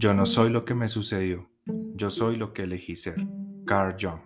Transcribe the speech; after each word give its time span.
Yo 0.00 0.14
no 0.14 0.26
soy 0.26 0.48
lo 0.48 0.64
que 0.64 0.76
me 0.76 0.86
sucedió, 0.86 1.50
yo 1.96 2.08
soy 2.08 2.36
lo 2.36 2.52
que 2.52 2.62
elegí 2.62 2.94
ser. 2.94 3.16
Carl 3.66 3.96
Jung. 4.00 4.20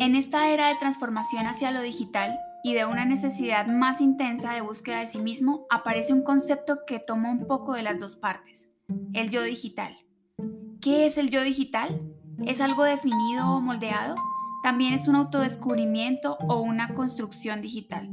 En 0.00 0.16
esta 0.16 0.48
era 0.48 0.66
de 0.66 0.74
transformación 0.74 1.46
hacia 1.46 1.70
lo 1.70 1.80
digital 1.80 2.36
y 2.64 2.74
de 2.74 2.84
una 2.84 3.04
necesidad 3.04 3.68
más 3.68 4.00
intensa 4.00 4.52
de 4.52 4.60
búsqueda 4.60 4.98
de 4.98 5.06
sí 5.06 5.20
mismo, 5.20 5.68
aparece 5.70 6.12
un 6.12 6.24
concepto 6.24 6.80
que 6.84 6.98
toma 6.98 7.30
un 7.30 7.46
poco 7.46 7.74
de 7.74 7.84
las 7.84 8.00
dos 8.00 8.16
partes, 8.16 8.72
el 9.12 9.30
yo 9.30 9.44
digital. 9.44 9.96
¿Qué 10.80 11.06
es 11.06 11.16
el 11.16 11.30
yo 11.30 11.44
digital? 11.44 12.02
¿Es 12.44 12.60
algo 12.60 12.82
definido 12.82 13.52
o 13.52 13.60
moldeado? 13.60 14.16
También 14.64 14.94
es 14.94 15.06
un 15.06 15.14
autodescubrimiento 15.14 16.38
o 16.40 16.60
una 16.60 16.92
construcción 16.92 17.62
digital. 17.62 18.10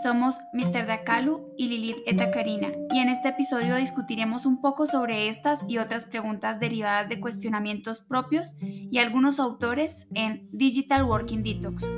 Somos 0.00 0.40
Mr. 0.52 0.86
Dakalu 0.86 1.52
y 1.56 1.68
Lilith 1.68 1.98
Etakarina 2.06 2.68
y 2.90 2.98
en 2.98 3.08
este 3.08 3.28
episodio 3.28 3.76
discutiremos 3.76 4.46
un 4.46 4.60
poco 4.60 4.86
sobre 4.86 5.28
estas 5.28 5.64
y 5.68 5.78
otras 5.78 6.06
preguntas 6.06 6.58
derivadas 6.58 7.08
de 7.08 7.20
cuestionamientos 7.20 8.00
propios 8.00 8.56
y 8.60 8.98
algunos 8.98 9.38
autores 9.38 10.08
en 10.14 10.48
Digital 10.50 11.04
Working 11.04 11.42
Detox, 11.42 11.90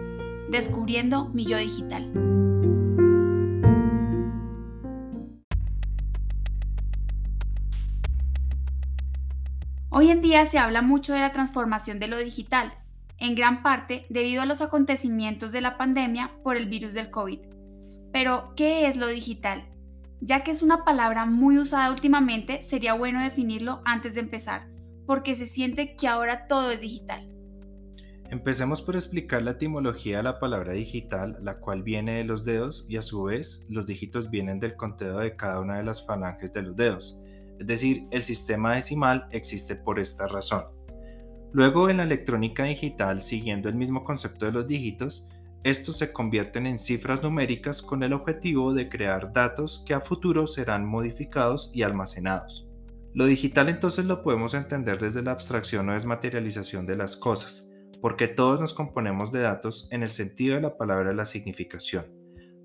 descubriendo 0.50 1.28
mi 1.28 1.46
yo 1.46 1.56
digital. 1.56 2.10
Hoy 9.90 10.10
en 10.10 10.20
día 10.20 10.44
se 10.46 10.58
habla 10.58 10.82
mucho 10.82 11.14
de 11.14 11.20
la 11.20 11.32
transformación 11.32 12.00
de 12.00 12.08
lo 12.08 12.18
digital, 12.18 12.74
en 13.18 13.36
gran 13.36 13.62
parte 13.62 14.06
debido 14.10 14.42
a 14.42 14.46
los 14.46 14.60
acontecimientos 14.60 15.52
de 15.52 15.60
la 15.60 15.78
pandemia 15.78 16.32
por 16.42 16.56
el 16.56 16.66
virus 16.66 16.94
del 16.94 17.10
COVID. 17.10 17.53
Pero, 18.14 18.52
¿qué 18.54 18.86
es 18.86 18.96
lo 18.96 19.09
digital? 19.09 19.64
Ya 20.20 20.45
que 20.45 20.52
es 20.52 20.62
una 20.62 20.84
palabra 20.84 21.27
muy 21.27 21.58
usada 21.58 21.91
últimamente, 21.91 22.62
sería 22.62 22.94
bueno 22.94 23.20
definirlo 23.20 23.83
antes 23.84 24.14
de 24.14 24.20
empezar, 24.20 24.69
porque 25.05 25.34
se 25.34 25.47
siente 25.47 25.97
que 25.97 26.06
ahora 26.06 26.47
todo 26.47 26.70
es 26.70 26.80
digital. 26.80 27.28
Empecemos 28.30 28.83
por 28.83 28.94
explicar 28.94 29.42
la 29.42 29.50
etimología 29.50 30.19
de 30.19 30.22
la 30.22 30.38
palabra 30.38 30.75
digital, 30.75 31.36
la 31.41 31.58
cual 31.58 31.83
viene 31.83 32.19
de 32.19 32.22
los 32.22 32.44
dedos 32.44 32.86
y 32.88 32.98
a 32.98 33.03
su 33.03 33.25
vez 33.25 33.66
los 33.69 33.84
dígitos 33.84 34.31
vienen 34.31 34.60
del 34.60 34.77
conteo 34.77 35.19
de 35.19 35.34
cada 35.34 35.58
una 35.58 35.78
de 35.78 35.84
las 35.84 36.06
falanges 36.06 36.53
de 36.53 36.62
los 36.62 36.77
dedos. 36.77 37.20
Es 37.58 37.66
decir, 37.66 38.06
el 38.12 38.22
sistema 38.22 38.77
decimal 38.77 39.27
existe 39.33 39.75
por 39.75 39.98
esta 39.98 40.28
razón. 40.28 40.62
Luego 41.53 41.91
en 41.91 41.97
la 41.97 42.05
electrónica 42.05 42.62
digital, 42.62 43.22
siguiendo 43.22 43.69
el 43.69 43.75
mismo 43.75 44.05
concepto 44.05 44.47
de 44.47 44.53
los 44.53 44.69
dígitos, 44.69 45.27
estos 45.64 45.96
se 45.96 46.12
convierten 46.12 46.66
en 46.66 46.78
cifras 46.78 47.22
numéricas 47.22 47.80
con 47.80 48.02
el 48.02 48.12
objetivo 48.12 48.74
de 48.74 48.90
crear 48.90 49.32
datos 49.32 49.82
que 49.86 49.94
a 49.94 50.02
futuro 50.02 50.46
serán 50.46 50.84
modificados 50.84 51.70
y 51.72 51.82
almacenados. 51.82 52.68
Lo 53.14 53.24
digital 53.24 53.70
entonces 53.70 54.04
lo 54.04 54.22
podemos 54.22 54.52
entender 54.52 54.98
desde 54.98 55.22
la 55.22 55.32
abstracción 55.32 55.88
o 55.88 55.94
desmaterialización 55.94 56.84
de 56.84 56.96
las 56.96 57.16
cosas, 57.16 57.70
porque 58.02 58.28
todos 58.28 58.60
nos 58.60 58.74
componemos 58.74 59.32
de 59.32 59.40
datos 59.40 59.88
en 59.90 60.02
el 60.02 60.10
sentido 60.10 60.56
de 60.56 60.60
la 60.60 60.76
palabra 60.76 61.08
de 61.08 61.14
la 61.14 61.24
significación. 61.24 62.04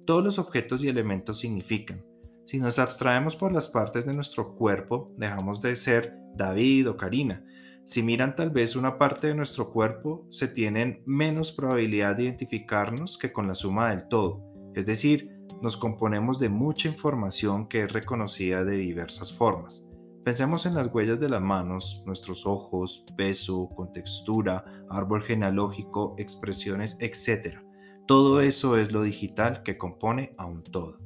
Todos 0.06 0.22
los 0.22 0.38
objetos 0.38 0.84
y 0.84 0.90
elementos 0.90 1.40
significan. 1.40 2.04
Si 2.44 2.60
nos 2.60 2.80
abstraemos 2.80 3.38
por 3.38 3.54
las 3.54 3.70
partes 3.70 4.08
de 4.08 4.14
nuestro 4.14 4.56
cuerpo, 4.56 5.14
dejamos 5.18 5.62
de 5.62 5.78
ser 5.78 6.18
David 6.36 6.90
o 6.90 6.98
Karina, 6.98 7.46
si 7.90 8.04
miran 8.04 8.36
tal 8.36 8.52
vez 8.52 8.76
una 8.76 9.00
parte 9.00 9.26
de 9.26 9.34
nuestro 9.34 9.72
cuerpo, 9.72 10.28
se 10.30 10.48
tienen 10.48 11.02
menos 11.08 11.52
probabilidad 11.52 12.16
de 12.16 12.26
identificarnos 12.26 13.18
que 13.18 13.34
con 13.34 13.48
la 13.48 13.56
suma 13.56 13.90
del 13.90 14.08
todo. 14.08 14.44
Es 14.76 14.86
decir, 14.86 15.32
nos 15.64 15.76
componemos 15.76 16.38
de 16.38 16.50
mucha 16.50 16.88
información 16.88 17.68
que 17.68 17.82
es 17.82 17.92
reconocida 17.92 18.64
de 18.64 18.78
diversas 18.78 19.36
formas. 19.36 19.90
Pensemos 20.24 20.68
en 20.68 20.76
las 20.76 20.94
huellas 20.94 21.20
de 21.20 21.30
las 21.30 21.42
manos, 21.42 22.04
nuestros 22.06 22.46
ojos, 22.46 23.06
peso, 23.18 23.70
contextura, 23.76 24.64
árbol 24.88 25.24
genealógico, 25.24 26.14
expresiones, 26.20 27.00
etc. 27.02 27.58
Todo 28.06 28.42
eso 28.42 28.78
es 28.78 28.92
lo 28.92 29.02
digital 29.02 29.64
que 29.64 29.80
compone 29.80 30.36
a 30.38 30.46
un 30.46 30.62
todo. 30.62 31.00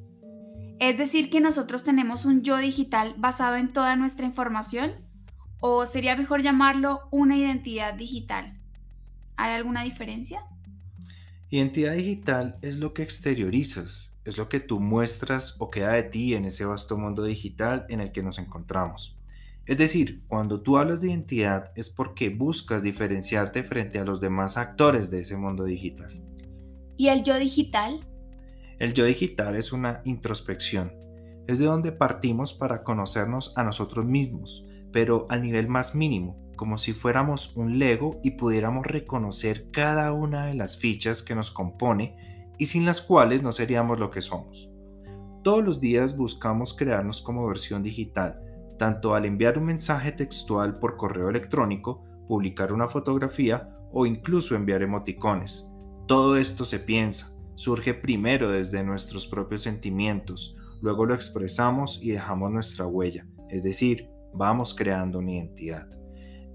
Es 0.82 0.98
decir, 0.98 1.30
que 1.30 1.40
nosotros 1.40 1.86
tenemos 1.86 2.26
un 2.26 2.42
yo 2.42 2.58
digital 2.58 3.16
basado 3.18 3.56
en 3.56 3.72
toda 3.72 3.96
nuestra 3.96 4.26
información 4.26 5.13
o 5.66 5.86
sería 5.86 6.18
mejor 6.18 6.42
llamarlo 6.42 7.08
una 7.10 7.38
identidad 7.38 7.94
digital. 7.94 8.60
¿Hay 9.38 9.54
alguna 9.54 9.82
diferencia? 9.82 10.42
Identidad 11.50 11.94
digital 11.94 12.58
es 12.62 12.80
lo 12.80 12.94
que 12.94 13.02
exteriorizas, 13.02 14.14
es 14.26 14.38
lo 14.38 14.50
que 14.50 14.60
tú 14.60 14.82
muestras 14.82 15.56
o 15.60 15.70
queda 15.72 15.94
de 15.94 16.04
ti 16.04 16.34
en 16.34 16.44
ese 16.44 16.66
vasto 16.66 16.98
mundo 16.98 17.24
digital 17.24 17.86
en 17.88 18.02
el 18.02 18.12
que 18.12 18.22
nos 18.22 18.40
encontramos. 18.40 19.18
Es 19.66 19.78
decir, 19.78 20.26
cuando 20.28 20.60
tú 20.60 20.78
hablas 20.78 21.00
de 21.00 21.12
identidad 21.12 21.72
es 21.78 21.90
porque 21.90 22.28
buscas 22.28 22.84
diferenciarte 22.84 23.64
frente 23.64 24.00
a 24.00 24.04
los 24.04 24.20
demás 24.20 24.58
actores 24.58 25.12
de 25.12 25.22
ese 25.22 25.38
mundo 25.38 25.64
digital. 25.64 26.22
¿Y 26.98 27.08
el 27.08 27.24
yo 27.24 27.40
digital? 27.40 28.02
El 28.80 28.94
yo 28.94 29.06
digital 29.06 29.56
es 29.56 29.72
una 29.72 30.02
introspección, 30.04 30.92
es 31.48 31.58
de 31.58 31.68
donde 31.68 31.94
partimos 31.94 32.54
para 32.54 32.84
conocernos 32.84 33.54
a 33.56 33.64
nosotros 33.64 34.06
mismos, 34.06 34.66
pero 34.94 35.26
al 35.30 35.42
nivel 35.42 35.68
más 35.68 35.96
mínimo, 35.96 36.38
como 36.56 36.78
si 36.78 36.94
fuéramos 36.94 37.58
un 37.58 37.80
Lego 37.80 38.22
y 38.24 38.32
pudiéramos 38.32 38.86
reconocer 38.86 39.70
cada 39.72 40.14
una 40.14 40.46
de 40.46 40.54
las 40.54 40.78
fichas 40.78 41.24
que 41.24 41.36
nos 41.36 41.52
compone 41.52 42.16
y 42.58 42.68
sin 42.68 42.86
las 42.86 43.02
cuales 43.02 43.44
no 43.44 43.52
seríamos 43.52 44.00
lo 44.00 44.12
que 44.12 44.22
somos. 44.22 44.70
Todos 45.44 45.64
los 45.64 45.82
días 45.82 46.16
buscamos 46.16 46.74
crearnos 46.74 47.22
como 47.22 47.46
versión 47.46 47.84
digital, 47.84 48.40
tanto 48.78 49.14
al 49.14 49.26
enviar 49.26 49.58
un 49.58 49.66
mensaje 49.66 50.12
textual 50.12 50.76
por 50.76 50.96
correo 50.96 51.30
electrónico, 51.30 52.04
publicar 52.28 52.72
una 52.72 52.88
fotografía 52.88 53.76
o 53.92 54.06
incluso 54.06 54.56
enviar 54.56 54.84
emoticones. 54.84 55.70
Todo 56.08 56.38
esto 56.38 56.66
se 56.66 56.80
piensa, 56.80 57.36
surge 57.56 57.94
primero 57.94 58.50
desde 58.52 58.84
nuestros 58.84 59.28
propios 59.28 59.64
sentimientos, 59.64 60.56
luego 60.82 61.06
lo 61.06 61.16
expresamos 61.16 62.02
y 62.02 62.12
dejamos 62.12 62.52
nuestra 62.52 62.86
huella, 62.86 63.28
es 63.50 63.64
decir, 63.64 64.13
vamos 64.34 64.74
creando 64.74 65.20
una 65.20 65.34
identidad. 65.34 65.90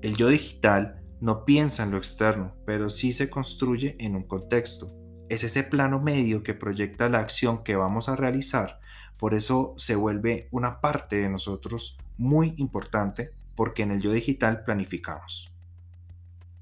El 0.03 0.17
yo 0.17 0.29
digital 0.29 1.03
no 1.21 1.45
piensa 1.45 1.83
en 1.83 1.91
lo 1.91 1.99
externo, 1.99 2.55
pero 2.65 2.89
sí 2.89 3.13
se 3.13 3.29
construye 3.31 3.97
en 3.99 4.15
un 4.15 4.23
contexto. 4.23 4.89
Es 5.29 5.45
ese 5.45 5.63
plano 5.63 6.01
medio 6.01 6.43
que 6.43 6.55
proyecta 6.55 7.09
la 7.09 7.19
acción 7.19 7.63
que 7.63 7.77
vamos 7.77 8.09
a 8.09 8.17
realizar, 8.17 8.81
por 9.19 9.35
eso 9.35 9.75
se 9.77 9.97
vuelve 9.97 10.49
una 10.53 10.81
parte 10.81 11.17
de 11.17 11.29
nosotros 11.29 11.99
muy 12.17 12.55
importante 12.57 13.33
porque 13.57 13.83
en 13.83 13.91
el 13.91 14.01
yo 14.01 14.13
digital 14.13 14.63
planificamos. 14.63 15.53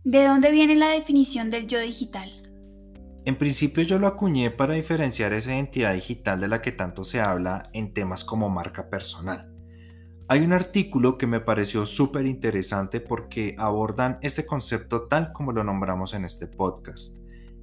¿De 0.05 0.25
dónde 0.25 0.51
viene 0.51 0.75
la 0.75 0.89
definición 0.89 1.51
del 1.51 1.67
yo 1.67 1.79
digital? 1.79 2.31
En 3.27 3.37
principio 3.37 3.83
yo 3.83 3.99
lo 3.99 4.07
acuñé 4.07 4.51
para 4.51 4.75
diferenciar 4.75 5.33
esa 5.35 5.53
identidad 5.53 5.93
digital 5.93 6.41
de 6.41 6.49
la 6.49 6.63
que 6.63 6.73
tanto 6.73 7.05
se 7.05 7.21
habla 7.21 7.69
en 7.73 7.93
temas 7.93 8.25
como 8.25 8.49
marca 8.49 8.89
personal. 8.89 9.53
Hay 10.29 10.41
un 10.41 10.53
artículo 10.53 11.19
que 11.19 11.29
me 11.29 11.39
pareció 11.39 11.87
súper 11.87 12.27
interesante 12.27 13.01
porque 13.01 13.55
abordan 13.59 14.19
este 14.23 14.45
concepto 14.45 15.03
tal 15.03 15.33
como 15.33 15.53
lo 15.53 15.63
nombramos 15.63 16.15
en 16.15 16.25
este 16.25 16.49
podcast. 16.49 17.19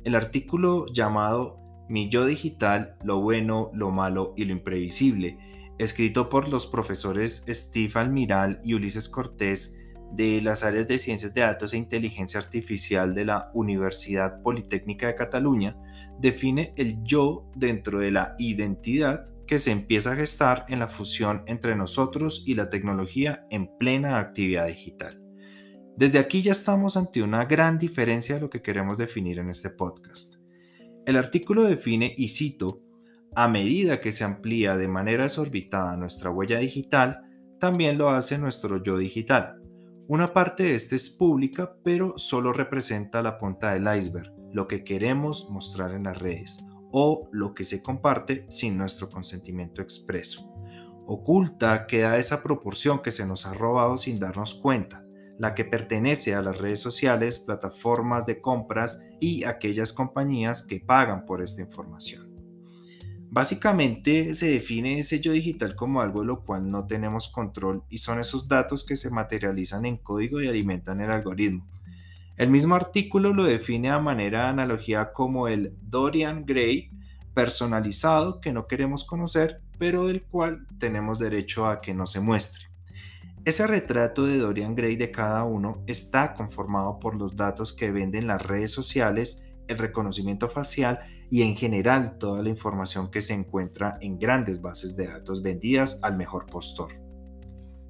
El 0.06 0.16
artículo 0.16 0.86
llamado 0.86 1.60
Mi 1.90 2.10
yo 2.10 2.26
digital, 2.26 2.96
lo 3.04 3.20
bueno, 3.20 3.70
lo 3.74 3.92
malo 3.92 4.34
y 4.38 4.46
lo 4.46 4.54
imprevisible, 4.54 5.38
escrito 5.78 6.30
por 6.30 6.48
los 6.48 6.66
profesores 6.66 7.44
Steve 7.50 7.92
Almiral 7.96 8.62
y 8.64 8.76
Ulises 8.76 9.10
Cortés 9.10 9.78
de 10.14 10.40
las 10.42 10.64
áreas 10.64 10.88
de 10.88 11.00
Ciencias 11.00 11.34
de 11.34 11.42
Datos 11.42 11.74
e 11.74 11.78
Inteligencia 11.78 12.40
Artificial 12.40 13.14
de 13.14 13.26
la 13.26 13.52
Universidad 13.54 14.42
Politécnica 14.42 15.08
de 15.08 15.16
Cataluña, 15.16 15.76
define 16.20 16.74
el 16.78 17.04
yo 17.04 17.50
dentro 17.56 18.00
de 18.00 18.12
la 18.12 18.36
identidad 18.38 19.26
que 19.46 19.60
se 19.60 19.72
empieza 19.72 20.14
a 20.14 20.16
gestar 20.16 20.66
en 20.70 20.80
la 20.80 20.88
fusión 20.88 21.44
entre 21.48 21.76
nosotros 21.76 22.44
y 22.46 22.54
la 22.54 22.70
tecnología 22.70 23.46
en 23.50 23.70
plena 23.78 24.18
actividad 24.18 24.68
digital. 24.68 25.22
Desde 25.96 26.18
aquí 26.18 26.42
ya 26.42 26.54
estamos 26.54 26.98
ante 26.98 27.22
una 27.22 27.46
gran 27.46 27.78
diferencia 27.78 28.36
de 28.36 28.42
lo 28.42 28.50
que 28.50 28.62
queremos 28.62 28.98
definir 28.98 29.40
en 29.40 29.50
este 29.50 29.70
podcast. 29.70 30.36
El 31.06 31.18
artículo 31.18 31.64
define, 31.64 32.16
y 32.18 32.30
cito, 32.30 32.82
a 33.36 33.48
medida 33.48 34.00
que 34.00 34.12
se 34.12 34.24
amplía 34.24 34.78
de 34.78 34.88
manera 34.88 35.24
desorbitada 35.24 35.98
nuestra 35.98 36.30
huella 36.30 36.60
digital, 36.60 37.22
también 37.60 37.98
lo 37.98 38.10
hace 38.10 38.38
nuestro 38.38 38.82
yo 38.82 38.98
digital. 38.98 39.62
Una 40.08 40.34
parte 40.34 40.64
de 40.64 40.76
este 40.76 40.96
es 40.96 41.10
pública, 41.10 41.76
pero 41.84 42.18
solo 42.18 42.54
representa 42.54 43.22
la 43.22 43.38
punta 43.38 43.74
del 43.74 43.88
iceberg, 43.98 44.34
lo 44.54 44.68
que 44.68 44.84
queremos 44.84 45.50
mostrar 45.50 45.92
en 45.94 46.04
las 46.04 46.20
redes 46.20 46.64
o 46.92 47.28
lo 47.32 47.54
que 47.54 47.66
se 47.66 47.82
comparte 47.82 48.46
sin 48.50 48.78
nuestro 48.78 49.10
consentimiento 49.10 49.82
expreso. 49.82 50.54
Oculta 51.06 51.86
queda 51.88 52.18
esa 52.18 52.42
proporción 52.42 53.02
que 53.02 53.12
se 53.12 53.26
nos 53.26 53.46
ha 53.46 53.54
robado 53.54 53.98
sin 53.98 54.20
darnos 54.20 54.54
cuenta, 54.54 55.04
la 55.38 55.56
que 55.56 55.66
pertenece 55.66 56.36
a 56.36 56.42
las 56.42 56.60
redes 56.60 56.80
sociales, 56.80 57.40
plataformas 57.40 58.26
de 58.26 58.40
compras 58.40 59.02
y 59.20 59.44
aquellas 59.44 59.92
compañías 59.92 60.66
que 60.66 60.80
pagan 60.80 61.26
por 61.26 61.42
esta 61.42 61.62
información. 61.62 62.32
Básicamente 63.32 64.36
se 64.36 64.52
define 64.52 65.00
ese 65.00 65.20
yo 65.20 65.32
digital 65.32 65.76
como 65.76 66.02
algo 66.02 66.22
de 66.22 66.28
lo 66.28 66.46
cual 66.46 66.70
no 66.70 66.86
tenemos 66.86 67.30
control 67.30 67.84
y 67.90 67.98
son 67.98 68.20
esos 68.20 68.48
datos 68.48 68.86
que 68.86 68.96
se 68.96 69.10
materializan 69.10 69.86
en 69.86 69.98
código 69.98 70.40
y 70.40 70.48
alimentan 70.48 71.02
el 71.02 71.10
algoritmo. 71.10 71.68
El 72.36 72.50
mismo 72.50 72.74
artículo 72.74 73.32
lo 73.32 73.44
define 73.44 73.92
a 73.92 74.00
manera 74.00 74.44
de 74.44 74.50
analogía 74.50 75.14
como 75.14 75.48
el 75.48 75.76
Dorian 75.82 76.46
Gray 76.46 76.90
personalizado 77.36 78.42
que 78.42 78.52
no 78.52 78.66
queremos 78.66 79.04
conocer, 79.04 79.62
pero 79.78 80.08
del 80.08 80.24
cual 80.24 80.66
tenemos 80.80 81.20
derecho 81.20 81.68
a 81.68 81.80
que 81.80 81.94
no 81.94 82.08
se 82.08 82.20
muestre. 82.20 82.70
Ese 83.46 83.68
retrato 83.68 84.26
de 84.26 84.38
Dorian 84.38 84.74
Gray 84.74 84.96
de 84.96 85.12
cada 85.12 85.44
uno 85.44 85.84
está 85.86 86.34
conformado 86.34 86.98
por 87.00 87.16
los 87.16 87.36
datos 87.36 87.74
que 87.74 87.92
venden 87.92 88.26
las 88.26 88.42
redes 88.42 88.72
sociales, 88.72 89.46
el 89.68 89.78
reconocimiento 89.78 90.50
facial 90.50 91.02
y 91.30 91.42
en 91.42 91.56
general 91.56 92.18
toda 92.18 92.42
la 92.42 92.50
información 92.50 93.12
que 93.12 93.22
se 93.22 93.34
encuentra 93.34 93.96
en 94.02 94.18
grandes 94.18 94.62
bases 94.62 94.96
de 94.96 95.08
datos 95.08 95.44
vendidas 95.44 96.00
al 96.04 96.16
mejor 96.16 96.46
postor. 96.46 96.94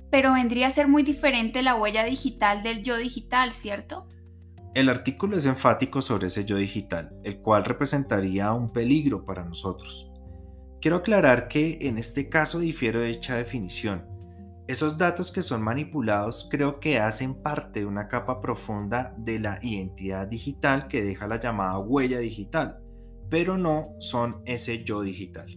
Pero 0.09 0.33
vendría 0.33 0.67
a 0.67 0.71
ser 0.71 0.87
muy 0.87 1.03
diferente 1.03 1.61
la 1.61 1.75
huella 1.75 2.03
digital 2.03 2.61
del 2.61 2.83
yo 2.83 2.97
digital, 2.97 3.53
¿cierto? 3.53 4.07
El 4.73 4.89
artículo 4.89 5.37
es 5.37 5.45
enfático 5.45 6.01
sobre 6.01 6.27
ese 6.27 6.45
yo 6.45 6.57
digital, 6.57 7.15
el 7.23 7.37
cual 7.41 7.63
representaría 7.63 8.51
un 8.53 8.71
peligro 8.71 9.23
para 9.23 9.45
nosotros. 9.45 10.11
Quiero 10.81 10.97
aclarar 10.97 11.47
que 11.47 11.77
en 11.81 11.99
este 11.99 12.27
caso 12.27 12.59
difiero 12.59 12.99
de 12.99 13.09
dicha 13.09 13.35
definición. 13.35 14.07
Esos 14.67 14.97
datos 14.97 15.31
que 15.31 15.43
son 15.43 15.61
manipulados 15.61 16.47
creo 16.49 16.79
que 16.79 16.97
hacen 16.97 17.35
parte 17.35 17.81
de 17.81 17.85
una 17.85 18.07
capa 18.07 18.41
profunda 18.41 19.13
de 19.17 19.39
la 19.39 19.59
identidad 19.61 20.27
digital 20.27 20.87
que 20.87 21.03
deja 21.03 21.27
la 21.27 21.39
llamada 21.39 21.77
huella 21.77 22.17
digital, 22.17 22.79
pero 23.29 23.59
no 23.59 23.93
son 23.99 24.41
ese 24.45 24.83
yo 24.83 25.01
digital. 25.01 25.55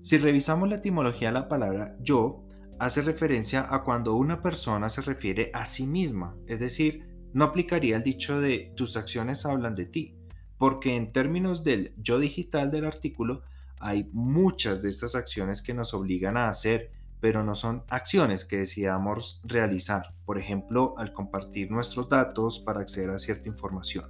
Si 0.00 0.16
revisamos 0.16 0.68
la 0.70 0.76
etimología 0.76 1.28
de 1.28 1.34
la 1.34 1.48
palabra 1.48 1.94
yo, 2.00 2.42
hace 2.78 3.02
referencia 3.02 3.66
a 3.68 3.84
cuando 3.84 4.14
una 4.14 4.40
persona 4.40 4.88
se 4.88 5.02
refiere 5.02 5.50
a 5.52 5.66
sí 5.66 5.86
misma, 5.86 6.38
es 6.46 6.58
decir, 6.58 7.15
no 7.36 7.44
aplicaría 7.44 7.98
el 7.98 8.02
dicho 8.02 8.40
de 8.40 8.72
tus 8.76 8.96
acciones 8.96 9.44
hablan 9.44 9.74
de 9.74 9.84
ti, 9.84 10.16
porque 10.56 10.96
en 10.96 11.12
términos 11.12 11.64
del 11.64 11.92
yo 11.98 12.18
digital 12.18 12.70
del 12.70 12.86
artículo 12.86 13.42
hay 13.78 14.08
muchas 14.14 14.80
de 14.80 14.88
estas 14.88 15.14
acciones 15.14 15.60
que 15.60 15.74
nos 15.74 15.92
obligan 15.92 16.38
a 16.38 16.48
hacer, 16.48 16.92
pero 17.20 17.44
no 17.44 17.54
son 17.54 17.84
acciones 17.90 18.46
que 18.46 18.56
decidamos 18.56 19.42
realizar, 19.44 20.14
por 20.24 20.38
ejemplo, 20.38 20.94
al 20.96 21.12
compartir 21.12 21.70
nuestros 21.70 22.08
datos 22.08 22.58
para 22.58 22.80
acceder 22.80 23.10
a 23.10 23.18
cierta 23.18 23.50
información. 23.50 24.06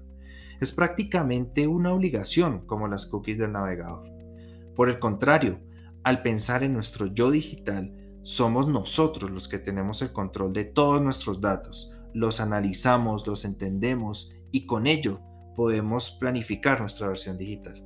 Es 0.61 0.71
prácticamente 0.71 1.67
una 1.67 1.93
obligación 1.93 2.65
como 2.65 2.87
las 2.87 3.07
cookies 3.07 3.39
del 3.39 3.51
navegador. 3.51 4.09
Por 4.77 4.89
el 4.89 5.01
contrario, 5.01 5.59
al 6.05 6.23
pensar 6.23 6.63
en 6.63 6.75
nuestro 6.75 7.07
yo 7.07 7.33
digital, 7.33 7.93
somos 8.23 8.69
nosotros 8.69 9.33
los 9.33 9.49
que 9.49 9.59
tenemos 9.59 10.01
el 10.01 10.13
control 10.13 10.53
de 10.53 10.65
todos 10.65 11.03
nuestros 11.03 11.41
datos, 11.41 11.91
los 12.17 12.41
analizamos, 12.41 13.27
los 13.27 13.45
entendemos 13.45 14.33
y 14.51 14.65
con 14.65 14.87
ello 14.87 15.21
podemos 15.55 16.13
planificar 16.13 16.81
nuestra 16.81 17.09
versión 17.09 17.37
digital. 17.37 17.85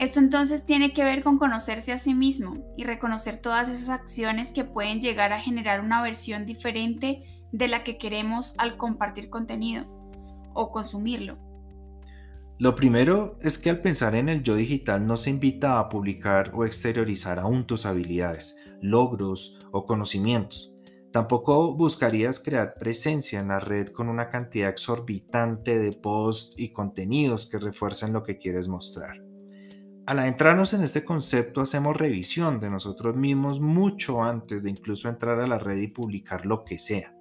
Esto 0.00 0.18
entonces 0.18 0.66
tiene 0.66 0.92
que 0.92 1.04
ver 1.04 1.22
con 1.22 1.38
conocerse 1.38 1.92
a 1.92 1.98
sí 1.98 2.12
mismo 2.12 2.74
y 2.76 2.82
reconocer 2.82 3.36
todas 3.36 3.68
esas 3.68 3.88
acciones 3.88 4.50
que 4.50 4.64
pueden 4.64 5.00
llegar 5.00 5.32
a 5.32 5.40
generar 5.40 5.80
una 5.80 6.02
versión 6.02 6.44
diferente 6.44 7.22
de 7.52 7.68
la 7.68 7.84
que 7.84 7.98
queremos 7.98 8.56
al 8.58 8.76
compartir 8.76 9.30
contenido 9.30 9.86
o 10.52 10.72
consumirlo. 10.72 11.38
Lo 12.58 12.74
primero 12.74 13.38
es 13.42 13.58
que 13.58 13.70
al 13.70 13.80
pensar 13.80 14.16
en 14.16 14.28
el 14.28 14.42
yo 14.42 14.56
digital 14.56 15.06
no 15.06 15.16
se 15.16 15.30
invita 15.30 15.78
a 15.78 15.88
publicar 15.88 16.50
o 16.52 16.64
exteriorizar 16.64 17.38
aún 17.38 17.64
tus 17.64 17.86
habilidades, 17.86 18.60
logros 18.80 19.56
o 19.70 19.86
conocimientos. 19.86 20.73
Tampoco 21.14 21.76
buscarías 21.76 22.40
crear 22.40 22.74
presencia 22.74 23.38
en 23.38 23.46
la 23.46 23.60
red 23.60 23.90
con 23.90 24.08
una 24.08 24.30
cantidad 24.30 24.68
exorbitante 24.68 25.78
de 25.78 25.92
posts 25.92 26.56
y 26.58 26.72
contenidos 26.72 27.48
que 27.48 27.60
refuercen 27.60 28.12
lo 28.12 28.24
que 28.24 28.36
quieres 28.36 28.66
mostrar. 28.66 29.22
Al 30.06 30.18
adentrarnos 30.18 30.74
en 30.74 30.82
este 30.82 31.04
concepto 31.04 31.60
hacemos 31.60 31.96
revisión 31.96 32.58
de 32.58 32.68
nosotros 32.68 33.14
mismos 33.14 33.60
mucho 33.60 34.24
antes 34.24 34.64
de 34.64 34.70
incluso 34.70 35.08
entrar 35.08 35.38
a 35.38 35.46
la 35.46 35.60
red 35.60 35.78
y 35.78 35.86
publicar 35.86 36.46
lo 36.46 36.64
que 36.64 36.80
sea. 36.80 37.14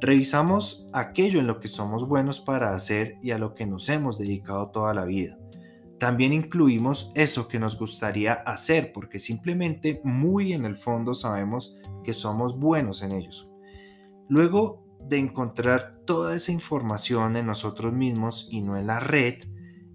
Revisamos 0.00 0.88
aquello 0.92 1.38
en 1.38 1.46
lo 1.46 1.60
que 1.60 1.68
somos 1.68 2.08
buenos 2.08 2.40
para 2.40 2.74
hacer 2.74 3.18
y 3.22 3.30
a 3.30 3.38
lo 3.38 3.54
que 3.54 3.66
nos 3.66 3.88
hemos 3.88 4.18
dedicado 4.18 4.72
toda 4.72 4.92
la 4.94 5.04
vida. 5.04 5.38
También 5.98 6.32
incluimos 6.32 7.10
eso 7.14 7.48
que 7.48 7.58
nos 7.58 7.78
gustaría 7.78 8.34
hacer 8.34 8.92
porque 8.92 9.18
simplemente 9.18 10.00
muy 10.04 10.52
en 10.52 10.66
el 10.66 10.76
fondo 10.76 11.14
sabemos 11.14 11.78
que 12.04 12.12
somos 12.12 12.58
buenos 12.58 13.02
en 13.02 13.12
ellos. 13.12 13.48
Luego 14.28 14.84
de 15.00 15.18
encontrar 15.18 16.00
toda 16.04 16.34
esa 16.34 16.52
información 16.52 17.36
en 17.36 17.46
nosotros 17.46 17.92
mismos 17.92 18.48
y 18.50 18.60
no 18.60 18.76
en 18.76 18.86
la 18.86 19.00
red, 19.00 19.44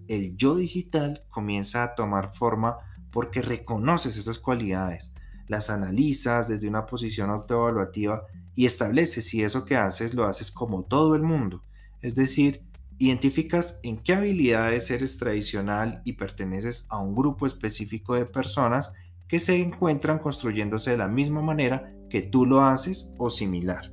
el 0.08 0.36
yo 0.36 0.56
digital 0.56 1.24
comienza 1.28 1.84
a 1.84 1.94
tomar 1.94 2.34
forma 2.34 2.78
porque 3.12 3.42
reconoces 3.42 4.16
esas 4.16 4.38
cualidades, 4.38 5.14
las 5.46 5.70
analizas 5.70 6.48
desde 6.48 6.68
una 6.68 6.86
posición 6.86 7.30
autoevaluativa 7.30 8.22
y 8.54 8.66
estableces 8.66 9.26
si 9.26 9.42
eso 9.42 9.64
que 9.64 9.76
haces 9.76 10.14
lo 10.14 10.24
haces 10.24 10.50
como 10.50 10.82
todo 10.84 11.14
el 11.14 11.22
mundo, 11.22 11.62
es 12.00 12.14
decir, 12.14 12.64
Identificas 12.98 13.80
en 13.82 13.98
qué 13.98 14.14
habilidades 14.14 14.90
eres 14.90 15.18
tradicional 15.18 16.02
y 16.04 16.14
perteneces 16.14 16.86
a 16.90 16.98
un 16.98 17.14
grupo 17.14 17.46
específico 17.46 18.14
de 18.14 18.26
personas 18.26 18.92
que 19.28 19.40
se 19.40 19.56
encuentran 19.60 20.18
construyéndose 20.18 20.90
de 20.90 20.98
la 20.98 21.08
misma 21.08 21.42
manera 21.42 21.92
que 22.10 22.20
tú 22.20 22.44
lo 22.44 22.60
haces 22.60 23.14
o 23.18 23.30
similar. 23.30 23.92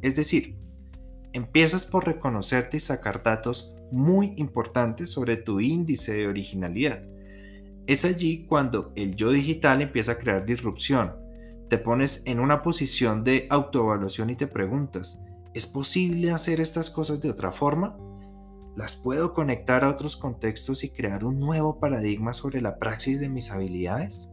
Es 0.00 0.16
decir, 0.16 0.56
empiezas 1.32 1.84
por 1.84 2.06
reconocerte 2.06 2.78
y 2.78 2.80
sacar 2.80 3.22
datos 3.22 3.74
muy 3.92 4.32
importantes 4.36 5.10
sobre 5.10 5.36
tu 5.36 5.60
índice 5.60 6.14
de 6.14 6.28
originalidad. 6.28 7.02
Es 7.86 8.04
allí 8.04 8.46
cuando 8.46 8.92
el 8.96 9.14
yo 9.14 9.30
digital 9.30 9.82
empieza 9.82 10.12
a 10.12 10.18
crear 10.18 10.44
disrupción. 10.44 11.14
Te 11.68 11.78
pones 11.78 12.22
en 12.26 12.40
una 12.40 12.62
posición 12.62 13.24
de 13.24 13.46
autoevaluación 13.50 14.30
y 14.30 14.36
te 14.36 14.46
preguntas, 14.46 15.26
¿es 15.54 15.66
posible 15.66 16.30
hacer 16.30 16.60
estas 16.60 16.90
cosas 16.90 17.20
de 17.20 17.30
otra 17.30 17.52
forma? 17.52 17.96
Las 18.78 18.94
puedo 18.94 19.34
conectar 19.34 19.82
a 19.82 19.90
otros 19.90 20.16
contextos 20.16 20.84
y 20.84 20.90
crear 20.90 21.24
un 21.24 21.40
nuevo 21.40 21.80
paradigma 21.80 22.32
sobre 22.32 22.60
la 22.60 22.78
praxis 22.78 23.18
de 23.18 23.28
mis 23.28 23.50
habilidades? 23.50 24.32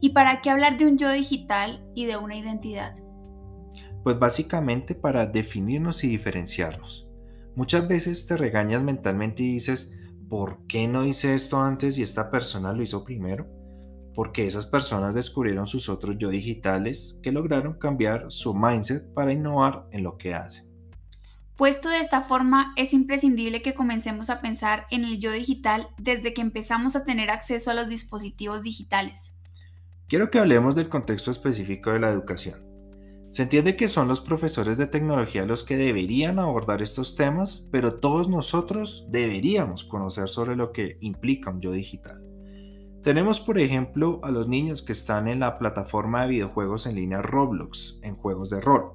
¿Y 0.00 0.10
para 0.10 0.40
qué 0.40 0.50
hablar 0.50 0.76
de 0.76 0.86
un 0.86 0.98
yo 0.98 1.12
digital 1.12 1.88
y 1.94 2.06
de 2.06 2.16
una 2.16 2.34
identidad? 2.34 2.92
Pues 4.02 4.18
básicamente 4.18 4.96
para 4.96 5.26
definirnos 5.26 6.02
y 6.02 6.08
diferenciarnos. 6.08 7.08
Muchas 7.54 7.86
veces 7.86 8.26
te 8.26 8.36
regañas 8.36 8.82
mentalmente 8.82 9.44
y 9.44 9.52
dices, 9.52 9.96
¿por 10.28 10.66
qué 10.66 10.88
no 10.88 11.04
hice 11.04 11.32
esto 11.36 11.60
antes 11.60 11.98
y 11.98 12.02
esta 12.02 12.32
persona 12.32 12.72
lo 12.72 12.82
hizo 12.82 13.04
primero? 13.04 13.46
Porque 14.12 14.44
esas 14.44 14.66
personas 14.66 15.14
descubrieron 15.14 15.66
sus 15.66 15.88
otros 15.88 16.18
yo 16.18 16.30
digitales 16.30 17.20
que 17.22 17.30
lograron 17.30 17.78
cambiar 17.78 18.24
su 18.26 18.56
mindset 18.56 19.14
para 19.14 19.32
innovar 19.32 19.86
en 19.92 20.02
lo 20.02 20.16
que 20.16 20.34
hacen. 20.34 20.69
Puesto 21.60 21.90
de 21.90 22.00
esta 22.00 22.22
forma, 22.22 22.72
es 22.76 22.94
imprescindible 22.94 23.60
que 23.60 23.74
comencemos 23.74 24.30
a 24.30 24.40
pensar 24.40 24.86
en 24.90 25.04
el 25.04 25.20
yo 25.20 25.30
digital 25.30 25.88
desde 25.98 26.32
que 26.32 26.40
empezamos 26.40 26.96
a 26.96 27.04
tener 27.04 27.28
acceso 27.28 27.70
a 27.70 27.74
los 27.74 27.86
dispositivos 27.86 28.62
digitales. 28.62 29.36
Quiero 30.08 30.30
que 30.30 30.38
hablemos 30.38 30.74
del 30.74 30.88
contexto 30.88 31.30
específico 31.30 31.90
de 31.90 32.00
la 32.00 32.08
educación. 32.08 32.64
Se 33.30 33.42
entiende 33.42 33.76
que 33.76 33.88
son 33.88 34.08
los 34.08 34.22
profesores 34.22 34.78
de 34.78 34.86
tecnología 34.86 35.44
los 35.44 35.62
que 35.62 35.76
deberían 35.76 36.38
abordar 36.38 36.80
estos 36.80 37.14
temas, 37.14 37.68
pero 37.70 38.00
todos 38.00 38.26
nosotros 38.30 39.06
deberíamos 39.10 39.84
conocer 39.84 40.30
sobre 40.30 40.56
lo 40.56 40.72
que 40.72 40.96
implica 41.02 41.50
un 41.50 41.60
yo 41.60 41.72
digital. 41.72 42.24
Tenemos, 43.02 43.38
por 43.38 43.58
ejemplo, 43.58 44.18
a 44.22 44.30
los 44.30 44.48
niños 44.48 44.80
que 44.80 44.92
están 44.92 45.28
en 45.28 45.40
la 45.40 45.58
plataforma 45.58 46.22
de 46.22 46.30
videojuegos 46.30 46.86
en 46.86 46.94
línea 46.94 47.20
Roblox, 47.20 48.00
en 48.02 48.16
juegos 48.16 48.48
de 48.48 48.62
rol. 48.62 48.94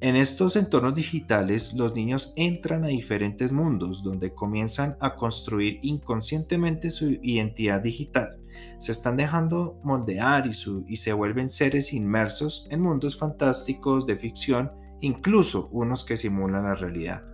En 0.00 0.14
estos 0.14 0.56
entornos 0.56 0.94
digitales, 0.94 1.72
los 1.72 1.94
niños 1.94 2.34
entran 2.36 2.84
a 2.84 2.88
diferentes 2.88 3.50
mundos 3.50 4.02
donde 4.02 4.34
comienzan 4.34 4.94
a 5.00 5.16
construir 5.16 5.78
inconscientemente 5.80 6.90
su 6.90 7.12
identidad 7.22 7.80
digital. 7.80 8.36
Se 8.78 8.92
están 8.92 9.16
dejando 9.16 9.80
moldear 9.84 10.46
y, 10.46 10.96
se 10.96 11.12
vuelven 11.14 11.48
seres 11.48 11.94
inmersos 11.94 12.68
en 12.70 12.82
mundos 12.82 13.16
fantásticos 13.16 14.04
de 14.04 14.16
ficción, 14.16 14.70
incluso 15.00 15.70
unos 15.72 16.04
que 16.04 16.18
simulan 16.18 16.64
la 16.64 16.74
realidad. 16.74 17.24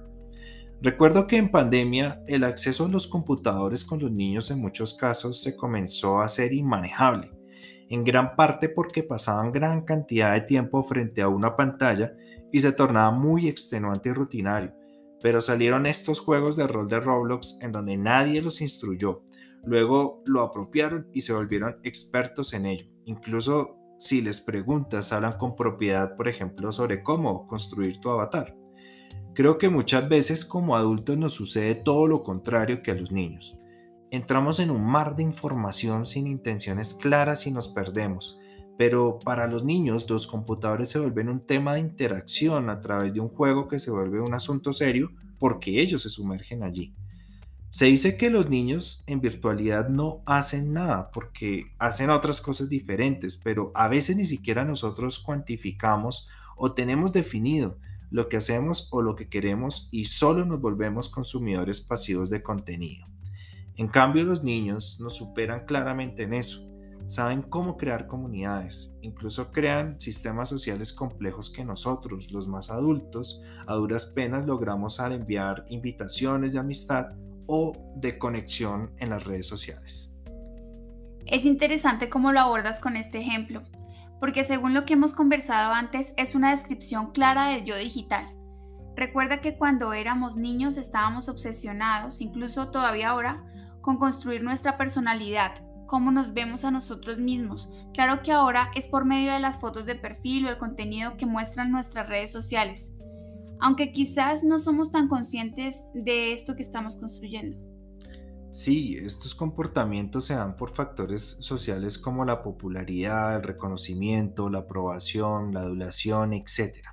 Recuerdo 0.81 1.27
que 1.27 1.39
en 1.39 1.51
pandemia 1.51 2.23
el 2.29 2.45
acceso 2.45 2.85
a 2.85 2.89
los 2.89 3.09
computadores 3.09 3.85
con 3.85 3.99
los 3.99 4.13
niños 4.13 4.53
en 4.53 4.61
muchos 4.61 4.95
casos 4.95 5.43
se 5.43 5.57
comenzó 5.57 6.21
a 6.21 6.29
ser 6.29 6.53
inmanejable, 6.53 7.33
en 7.89 8.05
gran 8.05 8.37
parte 8.37 8.69
porque 8.69 9.03
pasaban 9.03 9.51
gran 9.51 9.83
cantidad 9.83 10.33
de 10.33 10.43
tiempo 10.43 10.85
frente 10.85 11.23
a 11.23 11.29
una 11.29 11.57
pantalla 11.57 12.13
y 12.53 12.61
se 12.61 12.73
tornaba 12.73 13.11
muy 13.11 13.49
extenuante 13.49 14.11
y 14.11 14.13
rutinario, 14.13 14.75
pero 15.23 15.41
salieron 15.41 15.87
estos 15.87 16.21
juegos 16.21 16.57
de 16.57 16.67
rol 16.67 16.89
de 16.89 17.01
Roblox 17.01 17.59
en 17.63 17.73
donde 17.73 17.97
nadie 17.97 18.43
los 18.43 18.61
instruyó, 18.61 19.23
Luego 19.65 20.23
lo 20.27 20.43
apropiaron 20.43 21.07
y 21.13 21.21
se 21.21 21.33
volvieron 21.33 21.77
expertos 21.85 22.53
en 22.53 22.67
ello. 22.67 22.87
Incluso 23.05 23.77
si 23.99 24.21
les 24.21 24.41
preguntas, 24.41 25.13
hablan 25.13 25.39
con 25.39 25.55
propiedad, 25.55 26.17
por 26.17 26.29
ejemplo, 26.29 26.73
sobre 26.73 27.03
cómo 27.03 27.47
construir 27.47 28.01
tu 28.01 28.11
avatar. 28.11 28.57
Creo 29.35 29.59
que 29.59 29.69
muchas 29.69 30.09
veces 30.09 30.45
como 30.45 30.75
adultos 30.75 31.17
nos 31.17 31.35
sucede 31.35 31.77
todo 31.77 32.09
lo 32.09 32.25
contrario 32.25 32.83
que 32.83 32.91
a 32.91 32.95
los 32.95 33.13
niños. 33.13 33.57
Entramos 34.11 34.59
en 34.59 34.71
un 34.71 34.85
mar 34.85 35.15
de 35.15 35.23
información 35.23 36.07
sin 36.07 36.27
intenciones 36.27 36.95
claras 36.95 37.47
y 37.47 37.53
nos 37.53 37.69
perdemos. 37.69 38.41
Pero 38.79 39.19
para 39.19 39.47
los 39.47 39.65
niños 39.65 40.09
los 40.09 40.27
computadores 40.27 40.91
se 40.91 40.99
vuelven 40.99 41.29
un 41.29 41.47
tema 41.47 41.75
de 41.75 41.81
interacción 41.81 42.71
a 42.71 42.81
través 42.81 43.13
de 43.13 43.21
un 43.21 43.29
juego 43.29 43.69
que 43.69 43.79
se 43.79 43.91
vuelve 43.91 44.21
un 44.21 44.35
asunto 44.35 44.73
serio 44.73 45.11
porque 45.39 45.81
ellos 45.81 46.03
se 46.03 46.11
sumergen 46.11 46.63
allí. 46.63 46.95
Se 47.71 47.87
dice 47.87 48.19
que 48.19 48.29
los 48.29 48.51
niños 48.51 49.03
en 49.07 49.21
virtualidad 49.21 49.89
no 49.89 50.23
hacen 50.27 50.75
nada 50.75 51.11
porque 51.11 51.73
hacen 51.79 52.11
otras 52.11 52.41
cosas 52.41 52.69
diferentes, 52.69 53.41
pero 53.43 53.73
a 53.75 53.89
veces 53.89 54.17
ni 54.17 54.27
siquiera 54.27 54.65
nosotros 54.65 55.19
cuantificamos 55.19 56.29
o 56.57 56.75
tenemos 56.75 57.13
definido 57.13 57.79
lo 58.11 58.29
que 58.29 58.37
hacemos 58.37 58.89
o 58.93 59.01
lo 59.01 59.17
que 59.17 59.31
queremos 59.31 59.89
y 59.91 60.05
solo 60.05 60.45
nos 60.45 60.61
volvemos 60.61 61.09
consumidores 61.09 61.81
pasivos 61.81 62.29
de 62.29 62.43
contenido. 62.43 63.07
En 63.77 63.89
cambio, 63.89 64.25
los 64.25 64.45
niños 64.45 65.01
nos 65.01 65.17
superan 65.17 65.65
claramente 65.65 66.25
en 66.25 66.35
eso. 66.35 66.72
Saben 67.07 67.43
cómo 67.43 67.77
crear 67.77 68.07
comunidades, 68.07 68.97
incluso 69.03 69.51
crean 69.51 70.01
sistemas 70.01 70.49
sociales 70.49 70.93
complejos 70.93 71.51
que 71.51 71.65
nosotros, 71.65 72.31
los 72.33 72.49
más 72.49 72.71
adultos, 72.71 73.43
a 73.67 73.75
duras 73.75 74.07
penas 74.07 74.47
logramos 74.47 75.01
al 75.01 75.13
enviar 75.13 75.65
invitaciones 75.69 76.53
de 76.53 76.61
amistad 76.61 77.13
o 77.47 77.73
de 77.97 78.19
conexión 78.19 78.93
en 78.99 79.11
las 79.11 79.25
redes 79.25 79.47
sociales. 79.47 80.11
Es 81.27 81.45
interesante 81.45 82.09
cómo 82.09 82.33
lo 82.33 82.41
abordas 82.41 82.81
con 82.81 82.97
este 82.97 83.19
ejemplo, 83.19 83.63
porque 84.21 84.45
según 84.45 84.73
lo 84.73 84.85
que 84.85 84.95
hemos 84.95 85.15
conversado 85.15 85.73
antes 85.73 86.15
es 86.17 86.35
una 86.35 86.51
descripción 86.51 87.13
clara 87.13 87.49
del 87.49 87.65
yo 87.65 87.77
digital. 87.77 88.35
Recuerda 88.95 89.41
que 89.41 89.57
cuando 89.57 89.93
éramos 89.93 90.37
niños 90.37 90.77
estábamos 90.77 91.29
obsesionados, 91.29 92.21
incluso 92.21 92.71
todavía 92.71 93.11
ahora, 93.11 93.45
con 93.81 93.97
construir 93.97 94.43
nuestra 94.43 94.77
personalidad, 94.77 95.55
cómo 95.93 96.11
nos 96.11 96.33
vemos 96.33 96.65
a 96.65 96.71
nosotros 96.71 97.19
mismos. 97.19 97.69
Claro 97.93 98.23
que 98.23 98.33
ahora 98.33 98.71
es 98.75 98.89
por 98.89 99.05
medio 99.05 99.31
de 99.31 99.41
las 99.41 99.61
fotos 99.61 99.85
de 99.85 99.95
perfil 99.95 100.47
o 100.47 100.49
el 100.49 100.57
contenido 100.57 101.19
que 101.19 101.27
muestran 101.27 101.71
nuestras 101.71 102.09
redes 102.09 102.33
sociales 102.33 102.97
aunque 103.63 103.93
quizás 103.93 104.43
no 104.43 104.59
somos 104.59 104.91
tan 104.91 105.07
conscientes 105.07 105.85
de 105.95 106.33
esto 106.33 106.57
que 106.57 106.63
estamos 106.63 106.97
construyendo. 106.97 107.57
Sí, 108.51 108.99
estos 109.01 109.37
comportamientos 109.37 110.25
se 110.25 110.35
dan 110.35 110.57
por 110.57 110.75
factores 110.75 111.37
sociales 111.39 111.97
como 111.97 112.25
la 112.25 112.43
popularidad, 112.43 113.37
el 113.37 113.45
reconocimiento, 113.45 114.51
la 114.51 114.59
aprobación, 114.59 115.55
la 115.55 115.61
adulación, 115.61 116.33
etc. 116.33 116.89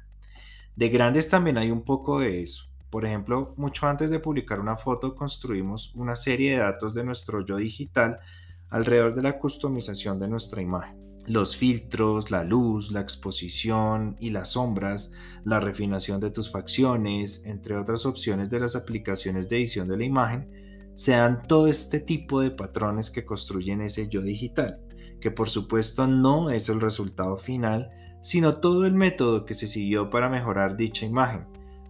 De 0.76 0.90
grandes 0.90 1.28
también 1.28 1.58
hay 1.58 1.72
un 1.72 1.82
poco 1.82 2.20
de 2.20 2.44
eso. 2.44 2.66
Por 2.92 3.04
ejemplo, 3.04 3.56
mucho 3.58 3.88
antes 3.88 4.12
de 4.12 4.20
publicar 4.20 4.60
una 4.60 4.78
foto 4.78 5.16
construimos 5.16 5.96
una 5.96 6.16
serie 6.16 6.52
de 6.52 6.60
datos 6.60 6.94
de 6.94 7.04
nuestro 7.04 7.44
yo 7.44 7.58
digital 7.58 8.20
alrededor 8.70 9.16
de 9.16 9.24
la 9.24 9.40
customización 9.40 10.20
de 10.20 10.28
nuestra 10.28 10.62
imagen 10.62 11.00
los 11.30 11.56
filtros, 11.56 12.32
la 12.32 12.44
luz, 12.44 12.92
la 12.92 13.02
exposición 13.02 14.18
y 14.20 14.32
las 14.32 14.50
sombras, 14.50 15.14
la 15.44 15.60
refinación 15.60 16.20
de 16.20 16.32
tus 16.32 16.52
facciones, 16.52 17.46
entre 17.46 17.78
otras 17.78 18.08
opciones 18.08 18.50
de 18.50 18.60
las 18.60 18.76
aplicaciones 18.76 19.48
de 19.48 19.58
edición 19.58 19.88
de 19.88 19.98
la 19.98 20.06
imagen, 20.06 20.50
se 20.96 21.12
dan 21.12 21.44
todo 21.44 21.68
este 21.68 22.00
tipo 22.00 22.42
de 22.42 22.50
patrones 22.50 23.12
que 23.12 23.26
construyen 23.26 23.82
ese 23.82 24.10
yo 24.10 24.22
digital, 24.22 24.82
que 25.22 25.30
por 25.30 25.50
supuesto 25.50 26.08
no 26.08 26.50
es 26.50 26.68
el 26.68 26.82
resultado 26.82 27.38
final, 27.38 27.92
sino 28.22 28.58
todo 28.58 28.88
el 28.88 28.96
método 28.96 29.46
que 29.46 29.54
se 29.54 29.68
siguió 29.68 30.10
para 30.10 30.30
mejorar 30.30 30.78
dicha 30.78 31.06
imagen, 31.06 31.46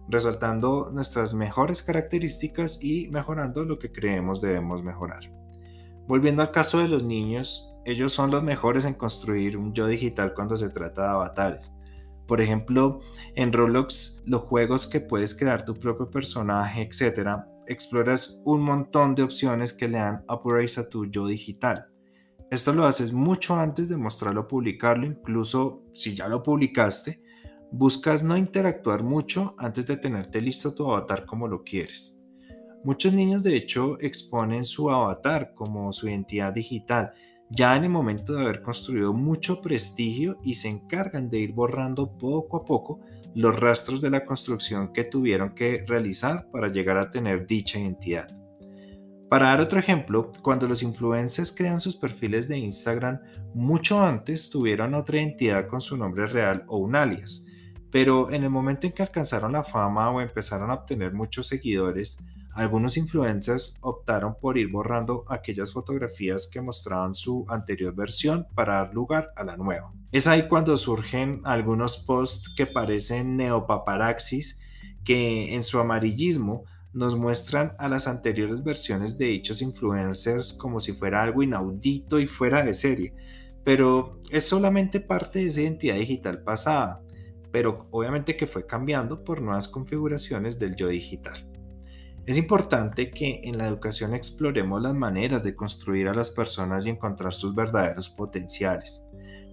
resaltando 0.06 0.90
nuestras 0.92 1.32
mejores 1.32 1.80
características 1.80 2.84
y 2.84 3.08
mejorando 3.08 3.64
lo 3.64 3.78
que 3.78 3.90
creemos 3.90 4.42
debemos 4.42 4.82
mejorar. 4.82 5.32
Volviendo 6.10 6.42
al 6.42 6.50
caso 6.50 6.80
de 6.80 6.88
los 6.88 7.04
niños, 7.04 7.72
ellos 7.84 8.12
son 8.12 8.32
los 8.32 8.42
mejores 8.42 8.84
en 8.84 8.94
construir 8.94 9.56
un 9.56 9.72
yo 9.72 9.86
digital 9.86 10.34
cuando 10.34 10.56
se 10.56 10.68
trata 10.68 11.02
de 11.02 11.08
avatares. 11.10 11.72
Por 12.26 12.40
ejemplo, 12.40 12.98
en 13.36 13.52
Roblox, 13.52 14.20
los 14.26 14.42
juegos 14.42 14.88
que 14.88 14.98
puedes 14.98 15.36
crear 15.36 15.64
tu 15.64 15.74
propio 15.76 16.10
personaje, 16.10 16.82
etc., 16.82 17.44
exploras 17.68 18.42
un 18.44 18.60
montón 18.60 19.14
de 19.14 19.22
opciones 19.22 19.72
que 19.72 19.86
le 19.86 19.98
dan 19.98 20.24
upgrades 20.28 20.78
a 20.78 20.88
tu 20.88 21.06
yo 21.06 21.28
digital. 21.28 21.86
Esto 22.50 22.72
lo 22.72 22.86
haces 22.86 23.12
mucho 23.12 23.54
antes 23.54 23.88
de 23.88 23.96
mostrarlo 23.96 24.40
o 24.40 24.48
publicarlo, 24.48 25.06
incluso 25.06 25.84
si 25.94 26.16
ya 26.16 26.26
lo 26.26 26.42
publicaste, 26.42 27.22
buscas 27.70 28.24
no 28.24 28.36
interactuar 28.36 29.04
mucho 29.04 29.54
antes 29.58 29.86
de 29.86 29.96
tenerte 29.96 30.40
listo 30.40 30.74
tu 30.74 30.90
avatar 30.90 31.24
como 31.24 31.46
lo 31.46 31.62
quieres. 31.62 32.19
Muchos 32.84 33.12
niños 33.12 33.42
de 33.42 33.56
hecho 33.56 33.98
exponen 34.00 34.64
su 34.64 34.90
avatar 34.90 35.52
como 35.54 35.92
su 35.92 36.08
identidad 36.08 36.52
digital 36.52 37.12
ya 37.50 37.76
en 37.76 37.84
el 37.84 37.90
momento 37.90 38.34
de 38.34 38.42
haber 38.42 38.62
construido 38.62 39.12
mucho 39.12 39.60
prestigio 39.60 40.38
y 40.44 40.54
se 40.54 40.68
encargan 40.68 41.28
de 41.28 41.40
ir 41.40 41.52
borrando 41.52 42.16
poco 42.16 42.58
a 42.58 42.64
poco 42.64 43.00
los 43.34 43.58
rastros 43.58 44.00
de 44.00 44.10
la 44.10 44.24
construcción 44.24 44.92
que 44.92 45.04
tuvieron 45.04 45.54
que 45.54 45.84
realizar 45.86 46.48
para 46.52 46.68
llegar 46.68 46.96
a 46.96 47.10
tener 47.10 47.46
dicha 47.46 47.78
identidad. 47.78 48.28
Para 49.28 49.48
dar 49.48 49.60
otro 49.60 49.78
ejemplo, 49.78 50.32
cuando 50.42 50.66
los 50.66 50.82
influencers 50.82 51.52
crean 51.52 51.80
sus 51.80 51.96
perfiles 51.96 52.48
de 52.48 52.58
Instagram, 52.58 53.20
mucho 53.54 54.00
antes 54.00 54.50
tuvieron 54.50 54.94
otra 54.94 55.18
identidad 55.18 55.68
con 55.68 55.80
su 55.80 55.96
nombre 55.96 56.26
real 56.26 56.64
o 56.68 56.78
un 56.78 56.96
alias, 56.96 57.46
pero 57.90 58.30
en 58.30 58.44
el 58.44 58.50
momento 58.50 58.86
en 58.86 58.92
que 58.92 59.02
alcanzaron 59.02 59.52
la 59.52 59.64
fama 59.64 60.10
o 60.10 60.20
empezaron 60.20 60.70
a 60.70 60.74
obtener 60.74 61.12
muchos 61.12 61.46
seguidores, 61.48 62.24
algunos 62.52 62.96
influencers 62.96 63.78
optaron 63.82 64.36
por 64.40 64.58
ir 64.58 64.70
borrando 64.70 65.24
aquellas 65.28 65.72
fotografías 65.72 66.48
que 66.52 66.60
mostraban 66.60 67.14
su 67.14 67.44
anterior 67.48 67.94
versión 67.94 68.46
para 68.54 68.74
dar 68.74 68.94
lugar 68.94 69.30
a 69.36 69.44
la 69.44 69.56
nueva. 69.56 69.92
Es 70.12 70.26
ahí 70.26 70.48
cuando 70.48 70.76
surgen 70.76 71.40
algunos 71.44 71.98
posts 71.98 72.52
que 72.56 72.66
parecen 72.66 73.36
neopaparaxis 73.36 74.60
que 75.04 75.54
en 75.54 75.62
su 75.64 75.78
amarillismo 75.78 76.64
nos 76.92 77.16
muestran 77.16 77.74
a 77.78 77.88
las 77.88 78.08
anteriores 78.08 78.64
versiones 78.64 79.16
de 79.16 79.26
dichos 79.26 79.62
influencers 79.62 80.52
como 80.52 80.80
si 80.80 80.92
fuera 80.92 81.22
algo 81.22 81.42
inaudito 81.42 82.18
y 82.18 82.26
fuera 82.26 82.64
de 82.64 82.74
serie, 82.74 83.14
pero 83.64 84.20
es 84.30 84.48
solamente 84.48 85.00
parte 85.00 85.38
de 85.38 85.46
esa 85.46 85.60
identidad 85.62 85.96
digital 85.96 86.42
pasada, 86.42 87.02
pero 87.52 87.86
obviamente 87.90 88.36
que 88.36 88.46
fue 88.46 88.66
cambiando 88.66 89.22
por 89.22 89.40
nuevas 89.40 89.68
configuraciones 89.68 90.58
del 90.58 90.74
yo 90.74 90.88
digital. 90.88 91.49
Es 92.26 92.36
importante 92.36 93.10
que 93.10 93.40
en 93.44 93.58
la 93.58 93.66
educación 93.66 94.14
exploremos 94.14 94.80
las 94.82 94.94
maneras 94.94 95.42
de 95.42 95.56
construir 95.56 96.08
a 96.08 96.14
las 96.14 96.30
personas 96.30 96.86
y 96.86 96.90
encontrar 96.90 97.32
sus 97.32 97.54
verdaderos 97.54 98.10
potenciales. 98.10 99.06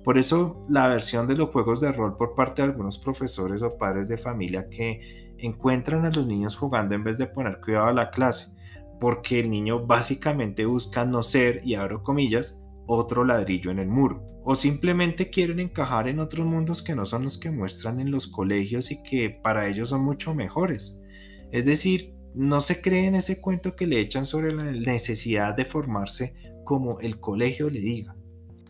Por 0.03 0.17
eso 0.17 0.61
la 0.69 0.87
versión 0.87 1.27
de 1.27 1.35
los 1.35 1.49
juegos 1.49 1.81
de 1.81 1.91
rol 1.91 2.17
por 2.17 2.35
parte 2.35 2.61
de 2.61 2.69
algunos 2.69 2.97
profesores 2.97 3.61
o 3.63 3.77
padres 3.77 4.07
de 4.07 4.17
familia 4.17 4.69
que 4.69 5.33
encuentran 5.37 6.05
a 6.05 6.11
los 6.11 6.27
niños 6.27 6.55
jugando 6.55 6.95
en 6.95 7.03
vez 7.03 7.17
de 7.17 7.27
poner 7.27 7.59
cuidado 7.61 7.87
a 7.87 7.93
la 7.93 8.09
clase, 8.09 8.55
porque 8.99 9.39
el 9.39 9.49
niño 9.49 9.85
básicamente 9.85 10.65
busca 10.65 11.05
no 11.05 11.23
ser, 11.23 11.61
y 11.65 11.75
abro 11.75 12.03
comillas, 12.03 12.65
otro 12.87 13.25
ladrillo 13.25 13.69
en 13.69 13.79
el 13.79 13.89
muro, 13.89 14.25
o 14.43 14.55
simplemente 14.55 15.29
quieren 15.29 15.59
encajar 15.59 16.07
en 16.07 16.19
otros 16.19 16.45
mundos 16.45 16.81
que 16.81 16.95
no 16.95 17.05
son 17.05 17.23
los 17.23 17.37
que 17.37 17.51
muestran 17.51 17.99
en 17.99 18.11
los 18.11 18.27
colegios 18.27 18.91
y 18.91 19.03
que 19.03 19.29
para 19.29 19.67
ellos 19.67 19.89
son 19.89 20.01
mucho 20.01 20.33
mejores. 20.33 20.99
Es 21.51 21.65
decir, 21.65 22.16
no 22.37 22.61
se 22.61 22.81
cree 22.81 23.07
en 23.07 23.15
ese 23.15 23.41
cuento 23.41 23.75
que 23.75 23.87
le 23.87 23.99
echan 23.99 24.25
sobre 24.25 24.53
la 24.53 24.63
necesidad 24.63 25.55
de 25.55 25.65
formarse 25.65 26.35
como 26.63 26.99
el 26.99 27.19
colegio 27.19 27.69
le 27.69 27.79
diga. 27.79 28.15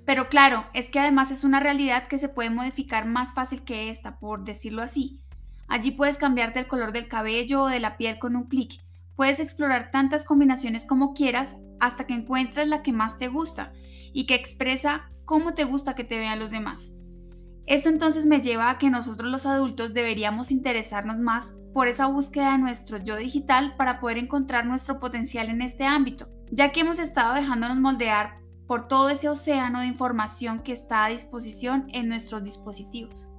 Pero 0.05 0.29
claro, 0.29 0.65
es 0.73 0.89
que 0.89 0.99
además 0.99 1.31
es 1.31 1.43
una 1.43 1.59
realidad 1.59 2.07
que 2.07 2.17
se 2.17 2.29
puede 2.29 2.49
modificar 2.49 3.05
más 3.05 3.33
fácil 3.33 3.65
que 3.65 3.89
esta, 3.89 4.19
por 4.19 4.45
decirlo 4.45 4.81
así. 4.81 5.19
Allí 5.67 5.91
puedes 5.91 6.17
cambiarte 6.17 6.59
el 6.59 6.67
color 6.67 6.93
del 6.93 7.09
cabello 7.09 7.63
o 7.63 7.67
de 7.67 7.81
la 7.81 7.97
piel 7.97 8.19
con 8.19 8.37
un 8.37 8.47
clic. 8.47 8.81
Puedes 9.17 9.41
explorar 9.41 9.91
tantas 9.91 10.23
combinaciones 10.23 10.85
como 10.85 11.13
quieras 11.13 11.57
hasta 11.81 12.07
que 12.07 12.13
encuentres 12.13 12.69
la 12.69 12.83
que 12.83 12.93
más 12.93 13.17
te 13.17 13.27
gusta 13.27 13.73
y 14.13 14.27
que 14.27 14.35
expresa 14.35 15.11
cómo 15.25 15.55
te 15.55 15.65
gusta 15.65 15.93
que 15.93 16.05
te 16.05 16.19
vean 16.19 16.39
los 16.39 16.51
demás. 16.51 16.93
Esto 17.67 17.89
entonces 17.89 18.25
me 18.25 18.39
lleva 18.39 18.69
a 18.69 18.77
que 18.77 18.89
nosotros 18.89 19.29
los 19.29 19.45
adultos 19.45 19.93
deberíamos 19.93 20.51
interesarnos 20.51 21.19
más 21.19 21.59
por 21.73 21.89
esa 21.89 22.07
búsqueda 22.07 22.53
de 22.53 22.59
nuestro 22.59 22.97
yo 22.97 23.17
digital 23.17 23.75
para 23.75 23.99
poder 23.99 24.17
encontrar 24.17 24.65
nuestro 24.65 25.01
potencial 25.01 25.49
en 25.49 25.61
este 25.61 25.83
ámbito, 25.83 26.29
ya 26.49 26.71
que 26.71 26.79
hemos 26.79 26.97
estado 26.97 27.33
dejándonos 27.33 27.77
moldear 27.77 28.39
por 28.67 28.87
todo 28.87 29.09
ese 29.09 29.27
océano 29.27 29.81
de 29.81 29.87
información 29.87 30.61
que 30.61 30.71
está 30.71 31.03
a 31.03 31.09
disposición 31.09 31.87
en 31.91 32.07
nuestros 32.07 32.41
dispositivos. 32.41 33.33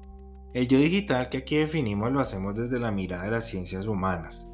El 0.52 0.68
yo 0.68 0.78
digital 0.78 1.30
que 1.30 1.38
aquí 1.38 1.56
definimos 1.56 2.12
lo 2.12 2.20
hacemos 2.20 2.54
desde 2.54 2.78
la 2.78 2.90
mirada 2.90 3.24
de 3.24 3.30
las 3.30 3.46
ciencias 3.46 3.86
humanas. 3.86 4.52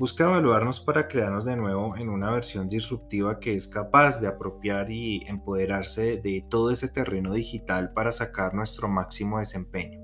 Busca 0.00 0.24
evaluarnos 0.24 0.80
para 0.80 1.08
crearnos 1.08 1.44
de 1.44 1.56
nuevo 1.56 1.94
en 1.94 2.08
una 2.08 2.30
versión 2.30 2.70
disruptiva 2.70 3.38
que 3.38 3.54
es 3.54 3.68
capaz 3.68 4.18
de 4.18 4.28
apropiar 4.28 4.90
y 4.90 5.22
empoderarse 5.26 6.16
de 6.16 6.42
todo 6.48 6.70
ese 6.70 6.88
terreno 6.88 7.34
digital 7.34 7.92
para 7.92 8.10
sacar 8.10 8.54
nuestro 8.54 8.88
máximo 8.88 9.40
desempeño. 9.40 10.00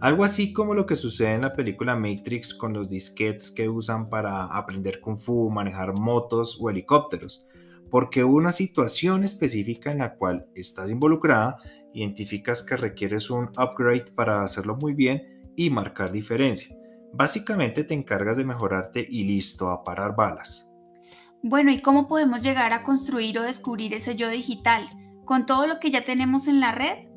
Algo 0.00 0.24
así 0.24 0.52
como 0.52 0.74
lo 0.74 0.86
que 0.86 0.96
sucede 0.96 1.34
en 1.34 1.42
la 1.42 1.52
película 1.52 1.94
Matrix 1.94 2.52
con 2.52 2.72
los 2.72 2.88
disquetes 2.88 3.52
que 3.52 3.68
usan 3.68 4.10
para 4.10 4.46
aprender 4.46 5.00
kung 5.00 5.16
fu, 5.16 5.48
manejar 5.50 5.92
motos 5.92 6.58
o 6.60 6.68
helicópteros, 6.68 7.46
porque 7.92 8.24
una 8.24 8.50
situación 8.50 9.22
específica 9.22 9.92
en 9.92 9.98
la 9.98 10.16
cual 10.16 10.48
estás 10.56 10.90
involucrada, 10.90 11.58
identificas 11.94 12.64
que 12.64 12.76
requieres 12.76 13.30
un 13.30 13.50
upgrade 13.50 14.06
para 14.16 14.42
hacerlo 14.42 14.74
muy 14.74 14.94
bien 14.94 15.52
y 15.54 15.70
marcar 15.70 16.10
diferencia. 16.10 16.81
Básicamente 17.12 17.84
te 17.84 17.94
encargas 17.94 18.36
de 18.36 18.44
mejorarte 18.44 19.06
y 19.08 19.24
listo, 19.24 19.70
a 19.70 19.84
parar 19.84 20.16
balas. 20.16 20.68
Bueno, 21.42 21.70
¿y 21.72 21.80
cómo 21.80 22.08
podemos 22.08 22.42
llegar 22.42 22.72
a 22.72 22.84
construir 22.84 23.38
o 23.38 23.42
descubrir 23.42 23.94
ese 23.94 24.16
yo 24.16 24.28
digital? 24.28 24.88
¿Con 25.24 25.46
todo 25.46 25.66
lo 25.66 25.80
que 25.80 25.90
ya 25.90 26.04
tenemos 26.04 26.46
en 26.46 26.60
la 26.60 26.72
red? 26.72 27.12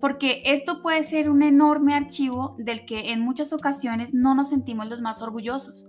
porque 0.00 0.42
esto 0.44 0.80
puede 0.82 1.02
ser 1.02 1.28
un 1.28 1.42
enorme 1.42 1.94
archivo 1.94 2.54
del 2.58 2.84
que 2.84 3.12
en 3.12 3.20
muchas 3.20 3.52
ocasiones 3.52 4.14
no 4.14 4.34
nos 4.34 4.50
sentimos 4.50 4.88
los 4.88 5.00
más 5.00 5.22
orgullosos. 5.22 5.88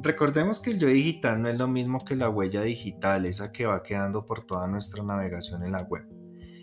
Recordemos 0.00 0.60
que 0.60 0.70
el 0.70 0.78
yo 0.78 0.88
digital 0.88 1.40
no 1.40 1.48
es 1.48 1.56
lo 1.56 1.68
mismo 1.68 2.04
que 2.04 2.16
la 2.16 2.28
huella 2.28 2.62
digital, 2.62 3.26
esa 3.26 3.52
que 3.52 3.66
va 3.66 3.82
quedando 3.82 4.26
por 4.26 4.44
toda 4.44 4.66
nuestra 4.66 5.02
navegación 5.02 5.64
en 5.64 5.72
la 5.72 5.82
web. 5.82 6.04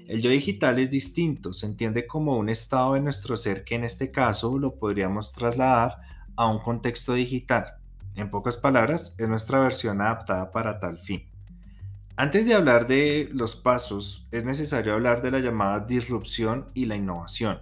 El 0.08 0.22
yo 0.22 0.30
digital 0.30 0.80
es 0.80 0.90
distinto, 0.90 1.54
se 1.54 1.66
entiende 1.66 2.06
como 2.06 2.38
un 2.38 2.50
estado 2.50 2.94
de 2.94 3.02
nuestro 3.02 3.38
ser 3.38 3.64
que 3.64 3.76
en 3.76 3.86
este 3.86 4.10
caso 4.12 4.58
lo 4.58 4.76
podríamos 4.78 5.32
trasladar 5.32 5.96
a 6.42 6.48
un 6.48 6.58
contexto 6.58 7.14
digital. 7.14 7.76
En 8.16 8.32
pocas 8.32 8.58
palabras, 8.58 9.16
es 9.20 9.30
nuestra 9.30 9.60
versión 9.60 10.02
adaptada 10.02 10.50
para 10.50 10.80
tal 10.80 10.98
fin. 10.98 11.30
Antes 12.16 12.48
de 12.48 12.56
hablar 12.56 12.88
de 12.88 13.30
los 13.32 13.56
pasos, 13.56 14.28
es 14.32 14.44
necesario 14.44 14.96
hablar 14.96 15.22
de 15.22 15.30
la 15.30 15.40
llamada 15.40 15.82
disrupción 15.82 16.70
y 16.74 16.88
la 16.88 16.96
innovación. 16.96 17.60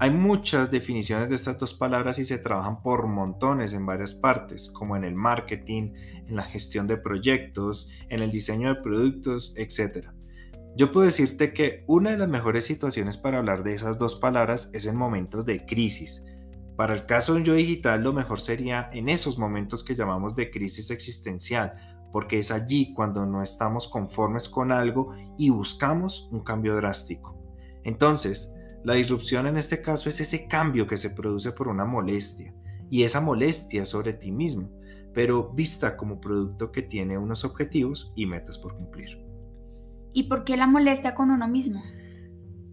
Hay 0.00 0.10
muchas 0.10 0.72
definiciones 0.72 1.28
de 1.28 1.36
estas 1.36 1.60
dos 1.60 1.72
palabras 1.72 2.18
y 2.18 2.24
se 2.24 2.38
trabajan 2.38 2.82
por 2.82 3.06
montones 3.06 3.74
en 3.74 3.86
varias 3.86 4.14
partes, 4.14 4.72
como 4.72 4.96
en 4.96 5.04
el 5.04 5.14
marketing, 5.14 5.92
en 6.26 6.34
la 6.34 6.42
gestión 6.42 6.88
de 6.88 6.96
proyectos, 6.96 7.92
en 8.08 8.22
el 8.22 8.32
diseño 8.32 8.74
de 8.74 8.82
productos, 8.82 9.54
etc. 9.56 10.08
Yo 10.76 10.90
puedo 10.90 11.04
decirte 11.04 11.52
que 11.52 11.84
una 11.86 12.10
de 12.10 12.18
las 12.18 12.28
mejores 12.28 12.64
situaciones 12.64 13.16
para 13.18 13.38
hablar 13.38 13.62
de 13.62 13.74
esas 13.74 13.98
dos 13.98 14.16
palabras 14.16 14.70
es 14.74 14.86
en 14.86 14.96
momentos 14.96 15.46
de 15.46 15.64
crisis. 15.64 16.26
Para 16.80 16.94
el 16.94 17.04
caso 17.04 17.34
de 17.34 17.40
un 17.40 17.44
yo 17.44 17.52
digital, 17.52 18.02
lo 18.02 18.14
mejor 18.14 18.40
sería 18.40 18.88
en 18.94 19.10
esos 19.10 19.36
momentos 19.38 19.84
que 19.84 19.94
llamamos 19.94 20.34
de 20.34 20.50
crisis 20.50 20.90
existencial, 20.90 21.74
porque 22.10 22.38
es 22.38 22.50
allí 22.50 22.94
cuando 22.94 23.26
no 23.26 23.42
estamos 23.42 23.86
conformes 23.86 24.48
con 24.48 24.72
algo 24.72 25.14
y 25.36 25.50
buscamos 25.50 26.30
un 26.32 26.42
cambio 26.42 26.74
drástico. 26.76 27.38
Entonces, 27.84 28.54
la 28.82 28.94
disrupción 28.94 29.46
en 29.46 29.58
este 29.58 29.82
caso 29.82 30.08
es 30.08 30.22
ese 30.22 30.48
cambio 30.48 30.86
que 30.86 30.96
se 30.96 31.10
produce 31.10 31.52
por 31.52 31.68
una 31.68 31.84
molestia, 31.84 32.54
y 32.88 33.02
esa 33.02 33.20
molestia 33.20 33.84
sobre 33.84 34.14
ti 34.14 34.32
mismo, 34.32 34.70
pero 35.12 35.52
vista 35.52 35.98
como 35.98 36.18
producto 36.18 36.72
que 36.72 36.80
tiene 36.80 37.18
unos 37.18 37.44
objetivos 37.44 38.10
y 38.16 38.24
metas 38.24 38.56
por 38.56 38.74
cumplir. 38.74 39.22
¿Y 40.14 40.22
por 40.22 40.44
qué 40.44 40.56
la 40.56 40.66
molestia 40.66 41.14
con 41.14 41.30
uno 41.30 41.46
mismo? 41.46 41.82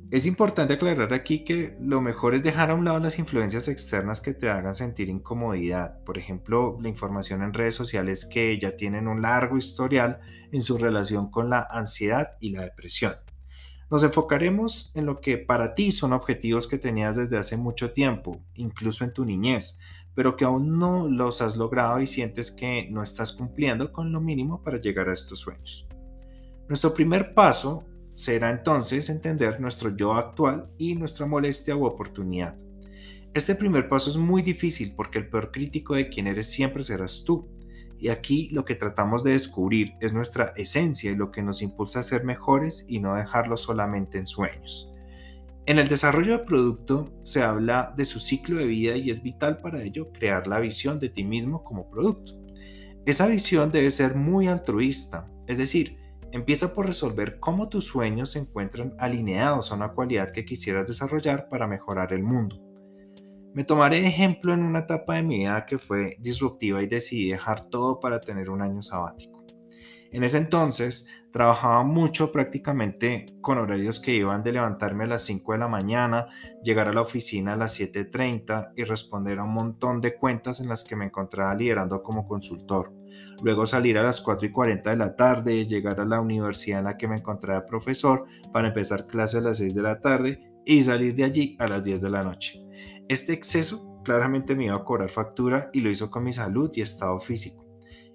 Es 0.10 0.26
importante 0.26 0.76
aclarar 0.76 1.14
aquí 1.14 1.44
que 1.44 1.76
lo 1.82 2.00
mejor 2.00 2.34
es 2.34 2.42
dejar 2.42 2.72
a 2.72 2.76
un 2.76 2.86
lado 2.86 2.98
las 3.00 3.20
influencias 3.20 3.68
externas 3.68 4.22
que 4.22 4.34
te 4.34 4.50
hagan 4.50 4.74
sentir 4.74 5.10
incomodidad. 5.10 6.02
Por 6.06 6.18
ejemplo, 6.18 6.78
la 6.82 6.88
información 6.88 7.44
en 7.44 7.54
redes 7.54 7.76
sociales 7.76 8.26
que 8.26 8.58
ya 8.58 8.78
tienen 8.78 9.10
un 9.10 9.22
largo 9.22 9.58
historial 9.58 10.22
en 10.54 10.62
su 10.62 10.78
relación 10.78 11.30
con 11.30 11.50
la 11.50 11.68
ansiedad 11.70 12.38
y 12.40 12.52
la 12.52 12.62
depresión. 12.62 13.16
Nos 13.92 14.02
enfocaremos 14.02 14.94
en 14.96 15.06
lo 15.06 15.20
que 15.20 15.38
para 15.38 15.76
ti 15.76 15.92
son 15.92 16.14
objetivos 16.14 16.68
que 16.68 16.78
tenías 16.78 17.18
desde 17.18 17.38
hace 17.38 17.58
mucho 17.58 17.92
tiempo, 17.92 18.42
incluso 18.56 19.04
en 19.04 19.14
tu 19.14 19.26
niñez, 19.26 19.78
pero 20.16 20.38
que 20.38 20.46
aún 20.46 20.80
no 20.80 21.10
los 21.10 21.42
has 21.42 21.58
logrado 21.58 22.00
y 22.00 22.08
sientes 22.08 22.50
que 22.52 22.88
no 22.90 23.04
estás 23.04 23.34
cumpliendo 23.34 23.92
con 23.92 24.14
lo 24.14 24.22
mínimo 24.22 24.64
para 24.64 24.80
llegar 24.80 25.10
a 25.10 25.14
estos 25.14 25.40
sueños. 25.40 25.86
Nuestro 26.70 26.94
primer 26.94 27.34
paso 27.34 27.84
será 28.18 28.50
entonces 28.50 29.10
entender 29.10 29.62
nuestro 29.62 29.96
yo 29.96 30.16
actual 30.16 30.72
y 30.80 30.96
nuestra 30.96 31.28
molestia 31.28 31.76
u 31.76 31.86
oportunidad. 31.86 32.58
Este 33.36 33.54
primer 33.54 33.90
paso 33.90 34.10
es 34.10 34.18
muy 34.18 34.42
difícil 34.42 34.96
porque 34.96 35.20
el 35.20 35.30
peor 35.30 35.52
crítico 35.52 35.94
de 35.94 36.10
quien 36.10 36.26
eres 36.26 36.50
siempre 36.50 36.84
serás 36.84 37.24
tú. 37.24 37.48
Y 38.00 38.08
aquí 38.08 38.50
lo 38.50 38.66
que 38.66 38.74
tratamos 38.74 39.24
de 39.24 39.34
descubrir 39.34 39.94
es 40.02 40.14
nuestra 40.14 40.56
esencia 40.58 41.12
y 41.12 41.16
lo 41.16 41.30
que 41.30 41.44
nos 41.44 41.62
impulsa 41.62 42.00
a 42.00 42.04
ser 42.04 42.24
mejores 42.24 42.88
y 42.90 43.00
no 43.00 43.14
dejarlo 43.14 43.56
solamente 43.56 44.18
en 44.18 44.26
sueños. 44.26 44.92
En 45.68 45.78
el 45.78 45.88
desarrollo 45.88 46.40
de 46.40 46.46
producto 46.46 47.14
se 47.22 47.44
habla 47.44 47.94
de 47.96 48.06
su 48.06 48.20
ciclo 48.20 48.58
de 48.58 48.66
vida 48.66 48.98
y 48.98 49.12
es 49.12 49.22
vital 49.22 49.60
para 49.60 49.84
ello 49.84 50.12
crear 50.12 50.48
la 50.48 50.60
visión 50.60 50.98
de 51.00 51.10
ti 51.10 51.24
mismo 51.24 51.64
como 51.64 51.88
producto. 51.88 52.32
Esa 53.06 53.28
visión 53.28 53.72
debe 53.72 53.92
ser 53.92 54.16
muy 54.16 54.48
altruista, 54.48 55.30
es 55.46 55.60
decir, 55.60 56.07
Empieza 56.32 56.74
por 56.74 56.86
resolver 56.86 57.40
cómo 57.40 57.70
tus 57.70 57.86
sueños 57.86 58.32
se 58.32 58.40
encuentran 58.40 58.94
alineados 59.00 59.72
a 59.72 59.76
una 59.76 59.94
cualidad 59.94 60.32
que 60.32 60.46
quisieras 60.46 60.88
desarrollar 60.88 61.48
para 61.50 61.68
mejorar 61.68 62.12
el 62.12 62.24
mundo. 62.24 62.62
Me 63.54 63.64
tomaré 63.64 64.06
ejemplo 64.06 64.54
en 64.54 64.62
una 64.62 64.80
etapa 64.80 65.16
de 65.16 65.24
mi 65.24 65.38
vida 65.40 65.66
que 65.66 65.80
fue 65.80 66.18
disruptiva 66.20 66.84
y 66.84 66.88
decidí 66.88 67.32
dejar 67.32 67.70
todo 67.70 68.00
para 68.00 68.20
tener 68.20 68.50
un 68.50 68.62
año 68.62 68.82
sabático. 68.82 69.46
En 70.12 70.24
ese 70.24 70.38
entonces 70.38 71.08
trabajaba 71.32 71.84
mucho 71.84 72.32
prácticamente 72.32 73.26
con 73.42 73.58
horarios 73.58 74.00
que 74.00 74.14
iban 74.14 74.44
de 74.44 74.54
levantarme 74.54 75.06
a 75.06 75.08
las 75.08 75.24
5 75.26 75.54
de 75.54 75.58
la 75.58 75.68
mañana, 75.68 76.28
llegar 76.62 76.88
a 76.88 76.94
la 76.94 77.02
oficina 77.02 77.54
a 77.54 77.58
las 77.58 77.80
7.30 77.80 78.74
y 78.76 78.84
responder 78.84 79.40
a 79.40 79.44
un 79.44 79.54
montón 79.54 80.02
de 80.02 80.16
cuentas 80.16 80.60
en 80.60 80.68
las 80.68 80.84
que 80.84 80.96
me 80.96 81.06
encontraba 81.06 81.56
liderando 81.56 82.04
como 82.04 82.28
consultor 82.28 82.97
luego 83.42 83.66
salir 83.66 83.98
a 83.98 84.04
las 84.04 84.22
4 84.22 84.48
y 84.48 84.52
40 84.52 84.90
de 84.90 84.98
la 84.98 85.16
tarde, 85.16 85.66
llegar 85.66 86.00
a 86.00 86.06
la 86.06 86.22
universidad 86.22 86.80
en 86.80 86.86
la 86.86 86.98
que 86.98 87.08
me 87.08 87.18
encontraba 87.18 87.66
profesor 87.66 88.26
para 88.52 88.70
empezar 88.70 89.08
clases 89.08 89.42
a 89.42 89.44
las 89.44 89.58
6 89.58 89.76
de 89.76 89.82
la 89.82 90.00
tarde 90.00 90.42
y 90.66 90.82
salir 90.82 91.16
de 91.16 91.24
allí 91.24 91.56
a 91.60 91.68
las 91.68 91.84
10 91.84 92.02
de 92.02 92.10
la 92.10 92.24
noche. 92.24 92.62
Este 93.08 93.34
exceso 93.34 94.02
claramente 94.04 94.56
me 94.56 94.66
iba 94.66 94.76
a 94.76 94.84
cobrar 94.84 95.10
factura 95.10 95.70
y 95.74 95.82
lo 95.82 95.90
hizo 95.90 96.10
con 96.10 96.24
mi 96.24 96.34
salud 96.34 96.70
y 96.74 96.82
estado 96.82 97.20
físico. 97.20 97.66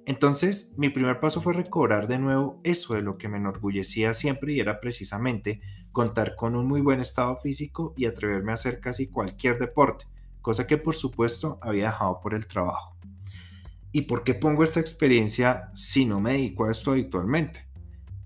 Entonces, 0.04 0.74
mi 0.78 0.88
primer 0.88 1.20
paso 1.20 1.40
fue 1.40 1.52
recobrar 1.52 2.08
de 2.08 2.18
nuevo 2.18 2.60
eso 2.64 2.94
de 2.94 3.02
lo 3.02 3.18
que 3.18 3.28
me 3.28 3.38
enorgullecía 3.38 4.14
siempre 4.14 4.52
y 4.52 4.60
era 4.60 4.80
precisamente 4.80 5.60
contar 5.92 6.34
con 6.34 6.56
un 6.56 6.66
muy 6.66 6.80
buen 6.80 7.00
estado 7.00 7.36
físico 7.36 7.94
y 7.96 8.06
atreverme 8.06 8.50
a 8.50 8.54
hacer 8.54 8.80
casi 8.80 9.10
cualquier 9.10 9.58
deporte, 9.58 10.06
cosa 10.40 10.66
que 10.66 10.76
por 10.76 10.96
supuesto 10.96 11.58
había 11.62 11.86
dejado 11.86 12.20
por 12.20 12.34
el 12.34 12.46
trabajo. 12.46 12.96
¿Y 13.92 14.02
por 14.02 14.24
qué 14.24 14.32
pongo 14.32 14.64
esta 14.64 14.80
experiencia 14.80 15.70
si 15.74 16.06
no 16.06 16.18
me 16.18 16.32
dedico 16.32 16.64
a 16.64 16.72
esto 16.72 16.92
habitualmente? 16.92 17.68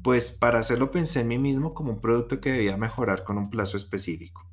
Pues 0.02 0.30
para 0.30 0.60
hacerlo 0.60 0.92
pensé 0.92 1.22
en 1.22 1.28
mí 1.28 1.38
mismo 1.38 1.74
como 1.74 1.90
un 1.90 2.00
producto 2.00 2.40
que 2.40 2.52
debía 2.52 2.76
mejorar 2.76 3.24
con 3.24 3.36
un 3.36 3.50
plazo 3.50 3.76
específico. 3.76 4.48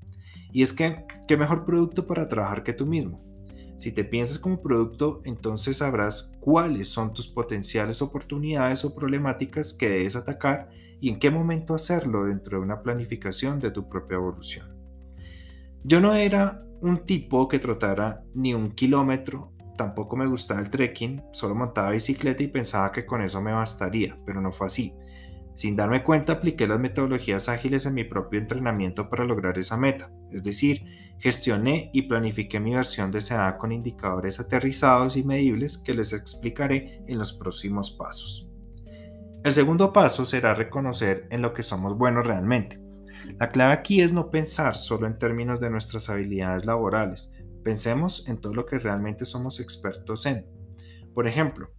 Y 0.51 0.63
es 0.63 0.73
que, 0.73 1.05
¿qué 1.27 1.37
mejor 1.37 1.65
producto 1.65 2.07
para 2.07 2.27
trabajar 2.27 2.63
que 2.63 2.73
tú 2.73 2.87
mismo? 2.87 3.23
Si 3.77 3.91
te 3.91 4.03
piensas 4.03 4.39
como 4.39 4.61
producto, 4.61 5.21
entonces 5.23 5.77
sabrás 5.77 6.35
cuáles 6.39 6.87
son 6.89 7.13
tus 7.13 7.27
potenciales 7.27 8.01
oportunidades 8.01 8.83
o 8.83 8.95
problemáticas 8.95 9.73
que 9.73 9.89
debes 9.89 10.15
atacar 10.15 10.69
y 10.99 11.09
en 11.09 11.19
qué 11.19 11.29
momento 11.29 11.75
hacerlo 11.75 12.25
dentro 12.25 12.57
de 12.57 12.63
una 12.63 12.81
planificación 12.81 13.59
de 13.59 13.71
tu 13.71 13.87
propia 13.87 14.15
evolución. 14.15 14.73
Yo 15.83 16.01
no 16.01 16.13
era 16.15 16.59
un 16.81 17.05
tipo 17.05 17.47
que 17.47 17.59
trotara 17.59 18.23
ni 18.33 18.53
un 18.53 18.71
kilómetro 18.71 19.52
tampoco 19.75 20.15
me 20.15 20.27
gustaba 20.27 20.59
el 20.59 20.69
trekking, 20.69 21.23
solo 21.31 21.55
montaba 21.55 21.91
bicicleta 21.91 22.43
y 22.43 22.47
pensaba 22.47 22.91
que 22.91 23.05
con 23.05 23.21
eso 23.21 23.41
me 23.41 23.53
bastaría, 23.53 24.17
pero 24.25 24.41
no 24.41 24.51
fue 24.51 24.67
así. 24.67 24.93
Sin 25.55 25.75
darme 25.75 26.03
cuenta 26.03 26.33
apliqué 26.33 26.65
las 26.65 26.79
metodologías 26.79 27.47
ágiles 27.47 27.85
en 27.85 27.93
mi 27.93 28.03
propio 28.03 28.39
entrenamiento 28.39 29.09
para 29.09 29.23
lograr 29.23 29.57
esa 29.59 29.77
meta, 29.77 30.11
es 30.31 30.43
decir, 30.43 30.83
gestioné 31.19 31.91
y 31.93 32.03
planifiqué 32.03 32.59
mi 32.59 32.73
versión 32.73 33.11
deseada 33.11 33.57
con 33.57 33.71
indicadores 33.71 34.39
aterrizados 34.39 35.15
y 35.15 35.23
medibles 35.23 35.77
que 35.77 35.93
les 35.93 36.11
explicaré 36.11 37.03
en 37.07 37.19
los 37.19 37.33
próximos 37.33 37.91
pasos. 37.91 38.49
El 39.43 39.51
segundo 39.51 39.93
paso 39.93 40.25
será 40.25 40.53
reconocer 40.53 41.27
en 41.29 41.41
lo 41.41 41.53
que 41.53 41.63
somos 41.63 41.97
buenos 41.97 42.25
realmente. 42.25 42.79
La 43.39 43.51
clave 43.51 43.73
aquí 43.73 44.01
es 44.01 44.11
no 44.11 44.29
pensar 44.29 44.75
solo 44.75 45.05
en 45.05 45.17
términos 45.17 45.59
de 45.59 45.69
nuestras 45.69 46.09
habilidades 46.09 46.65
laborales, 46.65 47.35
Pensemos 47.63 48.27
en 48.27 48.37
todo 48.37 48.53
lo 48.53 48.65
que 48.65 48.79
realmente 48.79 49.25
somos 49.25 49.59
expertos 49.59 50.25
en. 50.25 50.45
Por 51.13 51.27
ejemplo, 51.27 51.69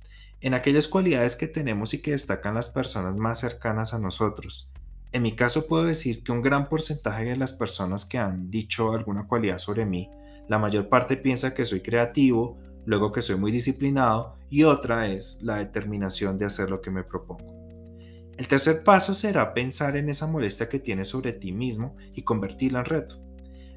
en 0.41 0.55
aquellas 0.55 0.89
cualidades 0.89 1.37
que 1.37 1.49
tenemos 1.49 1.95
y 1.95 2.03
que 2.03 2.13
destacan 2.13 2.55
las 2.55 2.71
personas 2.71 3.17
más 3.17 3.41
cercanas 3.41 3.95
a 3.95 3.99
nosotros. 3.99 4.73
En 5.13 5.23
mi 5.23 5.37
caso 5.37 5.67
puedo 5.67 5.85
decir 5.85 6.25
que 6.25 6.33
un 6.33 6.43
gran 6.43 6.69
porcentaje 6.69 7.25
de 7.25 7.37
las 7.37 7.53
personas 7.53 8.05
que 8.05 8.19
han 8.19 8.51
dicho 8.51 8.93
alguna 8.93 9.27
cualidad 9.27 9.59
sobre 9.59 9.87
mí, 9.87 10.11
la 10.49 10.59
mayor 10.59 10.89
parte 10.89 11.17
piensa 11.17 11.55
que 11.55 11.65
soy 11.65 11.81
creativo, 11.81 12.59
luego 12.85 13.13
que 13.13 13.23
soy 13.23 13.37
muy 13.37 13.53
disciplinado 13.53 14.37
y 14.51 14.65
otra 14.65 15.07
es 15.09 15.41
la 15.43 15.57
determinación 15.57 16.37
de 16.37 16.47
hacer 16.47 16.71
lo 16.71 16.81
que 16.81 16.91
me 16.91 17.05
propongo. 17.05 17.55
El 18.37 18.49
tercer 18.49 18.83
paso 18.83 19.15
será 19.15 19.55
pensar 19.55 19.97
en 19.97 20.09
esa 20.09 20.27
molestia 20.27 20.69
que 20.69 20.81
tienes 20.81 21.09
sobre 21.09 21.33
ti 21.33 21.53
mismo 21.53 21.97
y 22.13 22.23
convertirla 22.23 22.81
en 22.81 22.85
reto. 22.85 23.24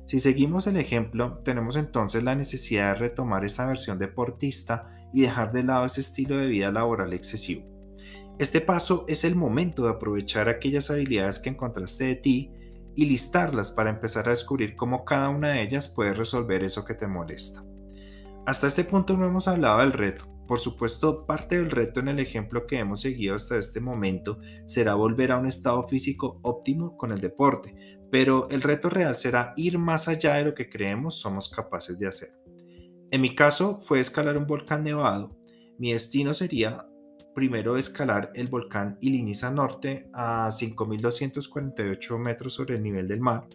Si 0.08 0.20
seguimos 0.20 0.68
el 0.68 0.78
ejemplo, 0.78 1.40
tenemos 1.44 1.76
entonces 1.76 2.24
la 2.24 2.34
necesidad 2.34 2.94
de 2.94 3.00
retomar 3.00 3.44
esa 3.44 3.68
versión 3.68 4.00
deportista 4.00 4.90
y 5.14 5.22
dejar 5.22 5.52
de 5.52 5.64
lado 5.64 5.86
ese 5.86 6.00
estilo 6.00 6.38
de 6.38 6.48
vida 6.48 6.72
laboral 6.72 7.12
excesivo. 7.12 7.66
Este 8.40 8.62
paso 8.62 9.04
es 9.10 9.26
el 9.26 9.36
momento 9.36 9.84
de 9.84 9.90
aprovechar 9.90 10.48
aquellas 10.48 10.90
habilidades 10.90 11.40
que 11.40 11.50
encontraste 11.50 12.06
de 12.06 12.16
ti 12.16 12.52
y 12.96 13.06
listarlas 13.06 13.72
para 13.72 13.90
empezar 13.90 14.28
a 14.28 14.32
descubrir 14.32 14.78
cómo 14.78 15.04
cada 15.04 15.28
una 15.28 15.50
de 15.50 15.64
ellas 15.64 15.90
puede 15.90 16.14
resolver 16.14 16.64
eso 16.64 16.86
que 16.86 16.94
te 16.94 17.08
molesta. 17.08 17.66
Hasta 18.46 18.68
este 18.68 18.86
punto 18.86 19.18
no 19.18 19.26
hemos 19.26 19.50
hablado 19.50 19.80
del 19.80 19.92
reto. 19.92 20.26
Por 20.48 20.60
supuesto, 20.60 21.26
parte 21.26 21.58
del 21.58 21.70
reto 21.70 22.00
en 22.00 22.08
el 22.08 22.22
ejemplo 22.22 22.66
que 22.66 22.80
hemos 22.80 23.02
seguido 23.02 23.36
hasta 23.36 23.58
este 23.58 23.82
momento 23.82 24.40
será 24.66 24.94
volver 24.94 25.34
a 25.34 25.38
un 25.38 25.48
estado 25.48 25.86
físico 25.86 26.40
óptimo 26.44 26.96
con 26.96 27.12
el 27.12 27.20
deporte, 27.20 27.76
pero 28.12 28.50
el 28.50 28.62
reto 28.62 28.90
real 28.90 29.16
será 29.16 29.54
ir 29.56 29.78
más 29.78 30.08
allá 30.08 30.36
de 30.36 30.46
lo 30.46 30.54
que 30.54 30.70
creemos 30.70 31.20
somos 31.20 31.50
capaces 31.50 31.98
de 32.00 32.08
hacer. 32.08 32.34
En 33.12 33.22
mi 33.22 33.36
caso 33.36 33.78
fue 33.78 34.00
escalar 34.00 34.38
un 34.38 34.48
volcán 34.48 34.84
nevado. 34.84 35.38
Mi 35.78 35.94
destino 35.94 36.34
sería 36.34 36.86
primero 37.34 37.78
escalar 37.78 38.32
el 38.34 38.48
volcán 38.48 38.98
Iliniza 39.00 39.52
Norte 39.52 40.10
a 40.14 40.50
5.248 40.50 42.18
metros 42.18 42.54
sobre 42.54 42.76
el 42.76 42.84
nivel 42.84 43.08
del 43.08 43.22
mar 43.22 43.48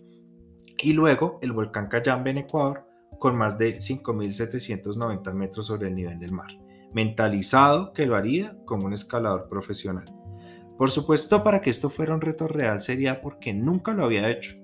y 0.79 0.93
luego 0.93 1.39
el 1.43 1.53
volcán 1.53 1.89
Cayambe 1.89 2.31
en 2.31 2.39
Ecuador 2.39 2.87
con 3.19 3.37
más 3.37 3.59
de 3.59 3.79
5.790 3.79 5.33
metros 5.35 5.67
sobre 5.67 5.89
el 5.89 5.95
nivel 5.95 6.19
del 6.19 6.33
mar, 6.33 6.49
mentalizado 6.93 7.93
que 7.93 8.07
lo 8.07 8.17
haría 8.17 8.57
como 8.65 8.87
un 8.87 8.93
escalador 8.93 9.49
profesional. 9.49 10.05
Por 10.83 10.91
supuesto, 10.91 11.45
para 11.45 11.63
que 11.63 11.71
esto 11.71 11.91
fuera 11.91 12.13
un 12.13 12.21
reto 12.21 12.49
real 12.49 12.81
sería 12.81 13.21
porque 13.21 13.55
nunca 13.55 13.95
lo 13.95 14.05
había 14.05 14.29
hecho 14.29 14.57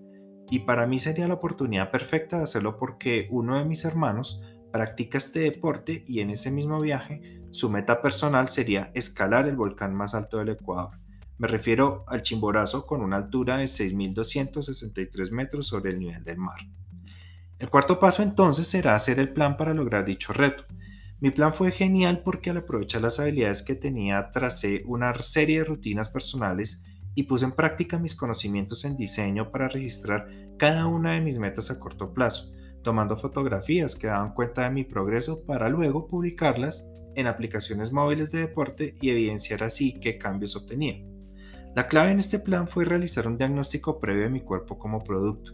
y 0.51 0.59
para 0.59 0.85
mí 0.85 0.99
sería 0.99 1.29
la 1.29 1.35
oportunidad 1.35 1.93
perfecta 1.93 2.39
de 2.39 2.43
hacerlo 2.43 2.77
porque 2.77 3.29
uno 3.31 3.57
de 3.57 3.65
mis 3.65 3.85
hermanos 3.85 4.43
practica 4.73 5.19
este 5.19 5.39
deporte 5.39 6.03
y 6.09 6.19
en 6.19 6.31
ese 6.31 6.51
mismo 6.51 6.81
viaje 6.81 7.41
su 7.53 7.71
meta 7.71 8.03
personal 8.03 8.49
sería 8.49 8.91
escalar 8.95 9.47
el 9.47 9.55
volcán 9.55 9.95
más 9.95 10.13
alto 10.13 10.39
del 10.39 10.49
Ecuador. 10.49 10.99
Me 11.39 11.47
refiero 11.47 12.05
al 12.09 12.23
Chimborazo 12.23 12.85
con 12.85 13.01
una 13.01 13.15
altura 13.15 13.59
de 13.59 13.67
6.263 13.67 15.31
metros 15.31 15.69
sobre 15.69 15.93
el 15.93 16.01
nivel 16.01 16.25
del 16.25 16.39
mar. 16.39 16.59
El 17.61 17.71
cuarto 17.71 18.01
paso 18.01 18.25
entonces 18.25 18.67
será 18.67 18.97
hacer 18.97 19.21
el 19.21 19.33
plan 19.33 19.57
para 19.57 19.73
lograr 19.73 20.05
dicho 20.05 20.33
reto. 20.33 20.65
Mi 21.21 21.33
plan 21.33 21.53
fue 21.53 21.73
genial 21.73 22.23
porque 22.25 22.51
al 22.51 22.59
aprovechar 22.59 23.03
las 23.03 23.19
habilidades 23.19 23.63
que 23.63 23.75
tenía 23.75 24.31
tracé 24.31 24.85
una 24.87 25.13
serie 25.21 25.59
de 25.59 25.65
rutinas 25.65 26.09
personales 26.11 26.85
y 27.17 27.25
puse 27.25 27.45
en 27.45 27.53
práctica 27.53 27.99
mis 27.99 28.15
conocimientos 28.15 28.85
en 28.85 28.97
diseño 28.97 29.51
para 29.51 29.67
registrar 29.67 30.29
cada 30.59 30.87
una 30.87 31.15
de 31.15 31.21
mis 31.21 31.41
metas 31.41 31.73
a 31.73 31.81
corto 31.81 32.15
plazo, 32.15 32.53
tomando 32.85 33.17
fotografías 33.17 33.97
que 33.97 34.07
daban 34.07 34.33
cuenta 34.33 34.63
de 34.63 34.71
mi 34.71 34.85
progreso 34.85 35.45
para 35.45 35.69
luego 35.69 36.07
publicarlas 36.07 36.93
en 37.17 37.27
aplicaciones 37.27 37.91
móviles 37.93 38.31
de 38.31 38.39
deporte 38.39 38.95
y 39.01 39.11
evidenciar 39.11 39.65
así 39.65 39.99
qué 39.99 40.19
cambios 40.19 40.55
obtenía. 40.55 41.05
La 41.75 41.89
clave 41.89 42.13
en 42.13 42.21
este 42.21 42.39
plan 42.39 42.69
fue 42.69 42.85
realizar 42.85 43.27
un 43.27 43.39
diagnóstico 43.39 43.99
previo 43.99 44.23
de 44.23 44.31
mi 44.31 44.41
cuerpo 44.41 44.79
como 44.79 45.03
producto. 45.03 45.53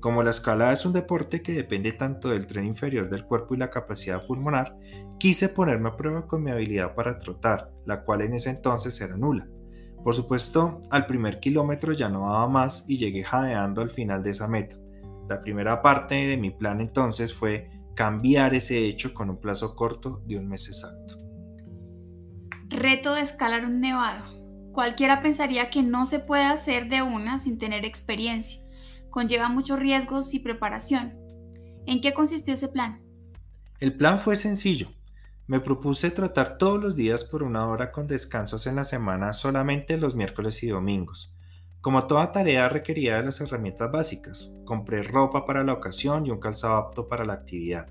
Como 0.00 0.22
la 0.22 0.30
escalada 0.30 0.72
es 0.72 0.86
un 0.86 0.94
deporte 0.94 1.42
que 1.42 1.52
depende 1.52 1.92
tanto 1.92 2.30
del 2.30 2.46
tren 2.46 2.64
inferior 2.64 3.10
del 3.10 3.26
cuerpo 3.26 3.54
y 3.54 3.58
la 3.58 3.70
capacidad 3.70 4.26
pulmonar, 4.26 4.78
quise 5.18 5.50
ponerme 5.50 5.90
a 5.90 5.96
prueba 5.96 6.26
con 6.26 6.42
mi 6.42 6.50
habilidad 6.50 6.94
para 6.94 7.18
trotar, 7.18 7.70
la 7.84 8.02
cual 8.02 8.22
en 8.22 8.32
ese 8.32 8.48
entonces 8.48 8.98
era 9.02 9.18
nula. 9.18 9.46
Por 10.02 10.14
supuesto, 10.14 10.80
al 10.90 11.04
primer 11.04 11.40
kilómetro 11.40 11.92
ya 11.92 12.08
no 12.08 12.20
daba 12.20 12.48
más 12.48 12.86
y 12.88 12.96
llegué 12.96 13.22
jadeando 13.22 13.82
al 13.82 13.90
final 13.90 14.22
de 14.22 14.30
esa 14.30 14.48
meta. 14.48 14.76
La 15.28 15.42
primera 15.42 15.82
parte 15.82 16.14
de 16.26 16.38
mi 16.38 16.50
plan 16.50 16.80
entonces 16.80 17.34
fue 17.34 17.68
cambiar 17.94 18.54
ese 18.54 18.78
hecho 18.86 19.12
con 19.12 19.28
un 19.28 19.38
plazo 19.38 19.76
corto 19.76 20.22
de 20.24 20.38
un 20.38 20.48
mes 20.48 20.66
exacto. 20.68 21.18
Reto 22.70 23.14
de 23.14 23.20
escalar 23.20 23.66
un 23.66 23.80
nevado. 23.80 24.24
Cualquiera 24.72 25.20
pensaría 25.20 25.68
que 25.68 25.82
no 25.82 26.06
se 26.06 26.20
puede 26.20 26.44
hacer 26.44 26.88
de 26.88 27.02
una 27.02 27.36
sin 27.36 27.58
tener 27.58 27.84
experiencia. 27.84 28.59
Conlleva 29.10 29.48
muchos 29.48 29.78
riesgos 29.78 30.34
y 30.34 30.38
preparación. 30.40 31.18
¿En 31.86 32.00
qué 32.00 32.14
consistió 32.14 32.54
ese 32.54 32.68
plan? 32.68 33.02
El 33.80 33.96
plan 33.96 34.18
fue 34.20 34.36
sencillo. 34.36 34.88
Me 35.46 35.58
propuse 35.58 36.10
tratar 36.10 36.58
todos 36.58 36.80
los 36.80 36.94
días 36.94 37.24
por 37.24 37.42
una 37.42 37.66
hora 37.66 37.90
con 37.90 38.06
descansos 38.06 38.66
en 38.66 38.76
la 38.76 38.84
semana 38.84 39.32
solamente 39.32 39.96
los 39.96 40.14
miércoles 40.14 40.62
y 40.62 40.68
domingos. 40.68 41.34
Como 41.80 42.06
toda 42.06 42.30
tarea 42.30 42.68
requería 42.68 43.16
de 43.16 43.24
las 43.24 43.40
herramientas 43.40 43.90
básicas, 43.90 44.52
compré 44.64 45.02
ropa 45.02 45.46
para 45.46 45.64
la 45.64 45.72
ocasión 45.72 46.26
y 46.26 46.30
un 46.30 46.38
calzado 46.38 46.76
apto 46.76 47.08
para 47.08 47.24
la 47.24 47.32
actividad. 47.32 47.88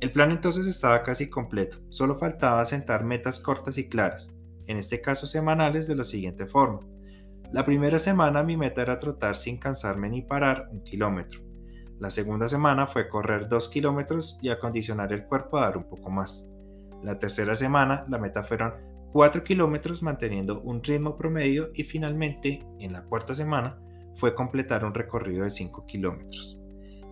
El 0.00 0.12
plan 0.12 0.30
entonces 0.30 0.66
estaba 0.66 1.02
casi 1.02 1.30
completo, 1.30 1.78
solo 1.88 2.18
faltaba 2.18 2.64
sentar 2.66 3.04
metas 3.04 3.40
cortas 3.40 3.78
y 3.78 3.88
claras, 3.88 4.34
en 4.66 4.76
este 4.76 5.00
caso 5.00 5.26
semanales 5.26 5.86
de 5.88 5.96
la 5.96 6.04
siguiente 6.04 6.46
forma. 6.46 6.80
La 7.52 7.64
primera 7.64 7.98
semana 7.98 8.42
mi 8.42 8.56
meta 8.56 8.82
era 8.82 8.98
trotar 8.98 9.36
sin 9.36 9.58
cansarme 9.58 10.08
ni 10.08 10.22
parar 10.22 10.68
un 10.72 10.82
kilómetro. 10.82 11.40
La 12.00 12.10
segunda 12.10 12.48
semana 12.48 12.86
fue 12.86 13.08
correr 13.08 13.48
dos 13.48 13.68
kilómetros 13.68 14.38
y 14.42 14.48
acondicionar 14.48 15.12
el 15.12 15.24
cuerpo 15.24 15.56
a 15.56 15.62
dar 15.62 15.76
un 15.76 15.88
poco 15.88 16.10
más. 16.10 16.52
La 17.02 17.18
tercera 17.18 17.54
semana 17.54 18.04
la 18.08 18.18
meta 18.18 18.42
fueron 18.42 18.74
4 19.12 19.44
kilómetros 19.44 20.02
manteniendo 20.02 20.60
un 20.60 20.82
ritmo 20.82 21.16
promedio 21.16 21.70
y 21.72 21.84
finalmente, 21.84 22.66
en 22.80 22.92
la 22.92 23.04
cuarta 23.04 23.34
semana, 23.34 23.78
fue 24.16 24.34
completar 24.34 24.84
un 24.84 24.92
recorrido 24.92 25.44
de 25.44 25.50
5 25.50 25.86
kilómetros. 25.86 26.58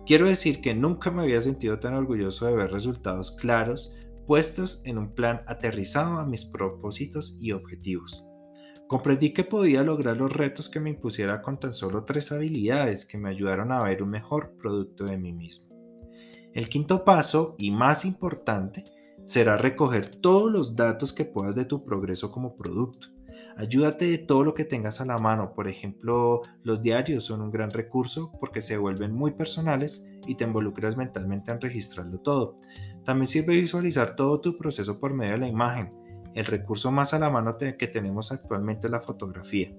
Quiero 0.05 0.27
decir 0.27 0.61
que 0.61 0.75
nunca 0.75 1.09
me 1.09 1.23
había 1.23 1.41
sentido 1.41 1.79
tan 1.79 1.95
orgulloso 1.95 2.45
de 2.45 2.55
ver 2.55 2.71
resultados 2.71 3.31
claros 3.31 3.95
puestos 4.27 4.81
en 4.85 4.97
un 4.97 5.13
plan 5.13 5.41
aterrizado 5.47 6.19
a 6.19 6.25
mis 6.25 6.45
propósitos 6.45 7.37
y 7.39 7.51
objetivos. 7.53 8.24
Comprendí 8.87 9.33
que 9.33 9.43
podía 9.43 9.83
lograr 9.83 10.17
los 10.17 10.31
retos 10.31 10.69
que 10.69 10.79
me 10.79 10.91
impusiera 10.91 11.41
con 11.41 11.59
tan 11.59 11.73
solo 11.73 12.03
tres 12.03 12.31
habilidades 12.31 13.05
que 13.05 13.17
me 13.17 13.29
ayudaron 13.29 13.71
a 13.71 13.81
ver 13.81 14.03
un 14.03 14.11
mejor 14.11 14.55
producto 14.57 15.05
de 15.05 15.17
mí 15.17 15.33
mismo. 15.33 15.73
El 16.53 16.69
quinto 16.69 17.03
paso, 17.03 17.55
y 17.57 17.71
más 17.71 18.05
importante, 18.05 18.85
será 19.25 19.57
recoger 19.57 20.07
todos 20.07 20.51
los 20.51 20.75
datos 20.75 21.13
que 21.13 21.25
puedas 21.25 21.55
de 21.55 21.65
tu 21.65 21.83
progreso 21.83 22.31
como 22.31 22.55
producto. 22.55 23.07
Ayúdate 23.57 24.05
de 24.05 24.17
todo 24.17 24.43
lo 24.43 24.53
que 24.53 24.65
tengas 24.65 25.01
a 25.01 25.05
la 25.05 25.17
mano. 25.17 25.53
Por 25.53 25.67
ejemplo, 25.67 26.41
los 26.63 26.81
diarios 26.81 27.23
son 27.23 27.41
un 27.41 27.51
gran 27.51 27.71
recurso 27.71 28.31
porque 28.39 28.61
se 28.61 28.77
vuelven 28.77 29.13
muy 29.13 29.31
personales 29.31 30.07
y 30.27 30.35
te 30.35 30.43
involucras 30.43 30.97
mentalmente 30.97 31.51
en 31.51 31.61
registrarlo 31.61 32.19
todo. 32.19 32.59
También 33.05 33.27
sirve 33.27 33.55
visualizar 33.55 34.15
todo 34.15 34.41
tu 34.41 34.57
proceso 34.57 34.99
por 34.99 35.13
medio 35.13 35.33
de 35.33 35.39
la 35.39 35.47
imagen. 35.47 35.93
El 36.35 36.45
recurso 36.45 36.91
más 36.91 37.13
a 37.13 37.19
la 37.19 37.29
mano 37.29 37.57
que 37.57 37.87
tenemos 37.87 38.33
actualmente 38.33 38.87
es 38.87 38.91
la 38.91 38.99
fotografía. 38.99 39.73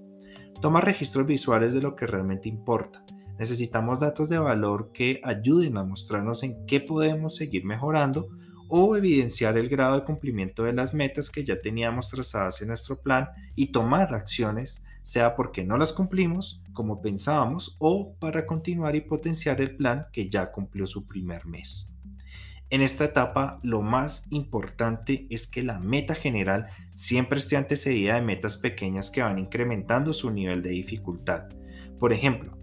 Toma 0.59 0.81
registros 0.81 1.27
visuales 1.27 1.75
de 1.75 1.81
lo 1.81 1.95
que 1.95 2.07
realmente 2.07 2.49
importa. 2.49 3.05
Necesitamos 3.37 3.99
datos 3.99 4.27
de 4.27 4.39
valor 4.39 4.91
que 4.91 5.21
ayuden 5.23 5.77
a 5.77 5.83
mostrarnos 5.83 6.41
en 6.41 6.65
qué 6.65 6.81
podemos 6.81 7.35
seguir 7.35 7.63
mejorando 7.63 8.25
o 8.69 8.97
evidenciar 8.97 9.55
el 9.55 9.69
grado 9.69 9.99
de 9.99 10.05
cumplimiento 10.05 10.63
de 10.63 10.73
las 10.73 10.95
metas 10.95 11.29
que 11.29 11.45
ya 11.45 11.61
teníamos 11.61 12.09
trazadas 12.09 12.59
en 12.63 12.69
nuestro 12.69 12.99
plan 12.99 13.29
y 13.55 13.71
tomar 13.71 14.15
acciones, 14.15 14.85
sea 15.03 15.35
porque 15.35 15.63
no 15.63 15.77
las 15.77 15.93
cumplimos 15.93 16.63
como 16.73 17.01
pensábamos 17.01 17.77
o 17.79 18.15
para 18.19 18.47
continuar 18.47 18.95
y 18.95 19.01
potenciar 19.01 19.61
el 19.61 19.75
plan 19.75 20.07
que 20.11 20.27
ya 20.27 20.51
cumplió 20.51 20.87
su 20.87 21.05
primer 21.07 21.45
mes. 21.45 21.96
En 22.69 22.81
esta 22.81 23.05
etapa 23.05 23.59
lo 23.63 23.81
más 23.81 24.31
importante 24.31 25.27
es 25.29 25.47
que 25.47 25.63
la 25.63 25.79
meta 25.79 26.15
general 26.15 26.67
siempre 26.95 27.39
esté 27.39 27.55
antecedida 27.55 28.15
de 28.15 28.21
metas 28.21 28.57
pequeñas 28.57 29.09
que 29.09 29.21
van 29.21 29.39
incrementando 29.39 30.13
su 30.13 30.31
nivel 30.31 30.61
de 30.61 30.71
dificultad. 30.71 31.47
Por 31.99 32.13
ejemplo, 32.13 32.57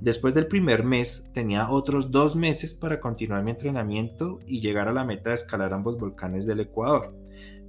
Después 0.00 0.32
del 0.32 0.46
primer 0.46 0.84
mes 0.84 1.28
tenía 1.34 1.68
otros 1.68 2.12
dos 2.12 2.36
meses 2.36 2.72
para 2.72 3.00
continuar 3.00 3.42
mi 3.42 3.50
entrenamiento 3.50 4.38
y 4.46 4.60
llegar 4.60 4.86
a 4.86 4.92
la 4.92 5.04
meta 5.04 5.30
de 5.30 5.34
escalar 5.34 5.74
ambos 5.74 5.98
volcanes 5.98 6.46
del 6.46 6.60
Ecuador. 6.60 7.16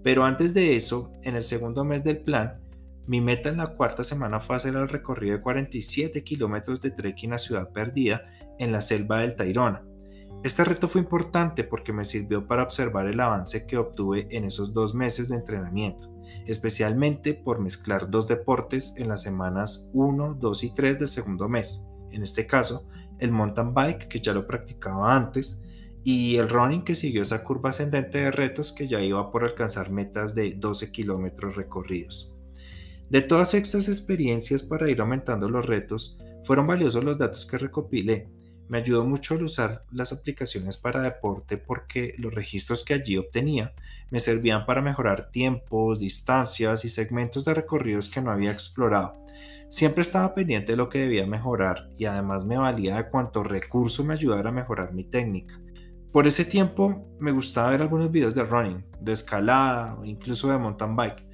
Pero 0.04 0.23
antes 0.23 0.54
de 0.54 0.75
eso, 0.75 1.12
en 1.23 1.36
el 1.36 1.43
segundo 1.43 1.84
mes 1.84 2.04
del 2.04 2.19
plan, 2.19 2.60
mi 3.08 3.19
meta 3.19 3.49
en 3.49 3.58
la 3.58 3.75
cuarta 3.75 4.04
semana 4.04 4.39
fue 4.39 4.56
hacer 4.56 4.75
el 4.75 4.88
recorrido 4.88 5.38
de 5.38 5.41
47 5.41 6.23
kilómetros 6.23 6.80
de 6.82 6.91
trekking 6.91 7.34
a 7.34 7.39
Ciudad 7.39 7.71
Perdida 7.71 8.21
en 8.60 8.71
la 8.71 8.82
selva 8.82 9.21
del 9.21 9.36
Tairona. 9.36 9.84
Este 10.43 10.63
reto 10.63 10.88
fue 10.88 11.02
importante 11.02 11.63
porque 11.63 11.91
me 11.91 12.06
sirvió 12.06 12.47
para 12.47 12.63
observar 12.63 13.08
el 13.08 13.19
avance 13.19 13.67
que 13.67 13.78
obtuve 13.78 14.28
en 14.32 14.45
esos 14.45 14.73
dos 14.73 14.95
meses 14.95 15.28
de 15.30 15.36
entrenamiento, 15.36 16.10
especialmente 16.45 17.34
por 17.34 17.60
mezclar 17.60 18.10
dos 18.10 18.28
deportes 18.28 18.95
en 18.97 19.10
las 19.10 19.21
semanas 19.21 19.91
1, 19.93 20.36
2 20.36 20.63
y 20.63 20.73
3 20.73 20.99
del 20.99 21.08
segundo 21.10 21.49
mes 21.49 21.89
en 22.12 22.23
este 22.23 22.47
caso 22.47 22.88
el 23.19 23.32
mountain 23.32 23.73
bike, 23.73 24.08
que 24.08 24.21
ya 24.21 24.34
lo 24.34 24.47
practicaba 24.47 25.13
antes, 25.13 25.62
y 26.04 26.38
el 26.38 26.47
running 26.47 26.86
que 26.86 26.95
siguió 26.95 27.21
esa 27.21 27.43
curva 27.43 27.71
ascendente 27.71 28.19
de 28.19 28.32
retos 28.32 28.71
que 28.71 28.88
ya 28.88 29.02
iba 29.02 29.30
por 29.30 29.43
alcanzar 29.43 29.91
metas 29.91 30.34
de 30.34 30.54
12 30.54 30.91
kilómetros 30.91 31.56
recorridos. 31.56 32.34
De 33.10 33.21
todas 33.21 33.54
estas 33.54 33.89
experiencias 33.89 34.63
para 34.63 34.89
ir 34.89 35.02
aumentando 35.02 35.49
los 35.49 35.65
retos, 35.65 36.17
fueron 36.45 36.65
valiosos 36.65 37.04
los 37.04 37.17
datos 37.17 37.45
que 37.45 37.58
recopilé. 37.58 38.30
Me 38.69 38.77
ayudó 38.77 39.03
mucho 39.03 39.34
al 39.34 39.43
usar 39.43 39.84
las 39.91 40.13
aplicaciones 40.13 40.77
para 40.77 41.01
deporte 41.01 41.58
porque 41.58 42.13
los 42.19 42.32
registros 42.32 42.86
que 42.86 42.93
allí 42.93 43.17
obtenía 43.17 43.73
me 44.12 44.19
servían 44.19 44.67
para 44.67 44.84
mejorar 44.84 45.32
tiempos, 45.32 45.99
distancias 45.99 46.86
y 46.86 46.89
segmentos 46.89 47.45
de 47.45 47.55
recorridos 47.55 48.10
que 48.10 48.21
no 48.21 48.29
había 48.29 48.51
explorado. 48.51 49.25
Siempre 49.69 50.03
estaba 50.03 50.36
pendiente 50.36 50.73
de 50.73 50.77
lo 50.77 50.88
que 50.88 50.99
debía 50.99 51.25
mejorar 51.25 51.89
y 51.97 52.05
además 52.05 52.45
me 52.45 52.60
valía 52.60 52.97
de 52.97 53.10
cuánto 53.10 53.43
recurso 53.43 54.03
me 54.03 54.13
ayudara 54.13 54.49
a 54.49 54.53
mejorar 54.53 54.93
mi 54.93 55.03
técnica. 55.03 55.60
Por 56.12 56.27
ese 56.27 56.45
tiempo 56.45 57.08
me 57.19 57.32
gustaba 57.32 57.71
ver 57.71 57.82
algunos 57.82 58.12
videos 58.12 58.36
de 58.36 58.43
running, 58.43 58.86
de 59.01 59.13
escalada 59.13 59.95
o 59.95 60.05
incluso 60.05 60.47
de 60.47 60.60
mountain 60.60 60.95
bike. 60.95 61.25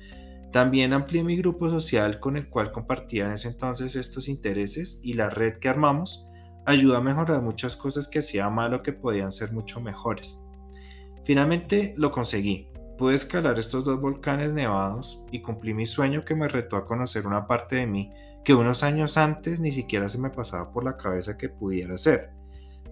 También 0.54 0.94
amplié 0.94 1.22
mi 1.22 1.36
grupo 1.36 1.70
social 1.70 2.22
con 2.22 2.38
el 2.38 2.48
cual 2.48 2.72
compartía 2.72 3.26
en 3.26 3.34
ese 3.34 3.50
entonces 3.50 3.98
estos 3.98 4.30
intereses 4.30 5.02
y 5.04 5.14
la 5.14 5.30
red 5.30 5.60
que 5.60 5.68
armamos 5.68 6.26
ayudó 6.66 6.98
a 6.98 7.02
mejorar 7.02 7.42
muchas 7.42 7.76
cosas 7.76 8.08
que 8.08 8.20
hacía 8.20 8.50
mal 8.50 8.74
o 8.74 8.84
que 8.84 8.94
podían 8.94 9.32
ser 9.32 9.52
mucho 9.52 9.80
mejores. 9.80 10.40
Finalmente 11.24 11.94
lo 11.98 12.12
conseguí. 12.12 12.70
Pude 12.98 13.16
escalar 13.16 13.60
estos 13.60 13.84
dos 13.84 14.00
volcanes 14.00 14.54
nevados 14.54 15.26
y 15.32 15.42
cumplí 15.42 15.74
mi 15.74 15.86
sueño 15.86 16.24
que 16.24 16.36
me 16.36 16.48
retó 16.48 16.78
a 16.78 16.86
conocer 16.86 17.28
una 17.28 17.48
parte 17.48 17.76
de 17.78 17.88
mí 17.88 18.12
que 18.44 18.54
unos 18.54 18.84
años 18.84 19.18
antes 19.18 19.60
ni 19.60 19.72
siquiera 19.72 20.08
se 20.08 20.20
me 20.20 20.30
pasaba 20.30 20.72
por 20.72 20.84
la 20.84 20.98
cabeza 20.98 21.38
que 21.38 21.50
pudiera 21.50 21.98
ser 21.98 22.36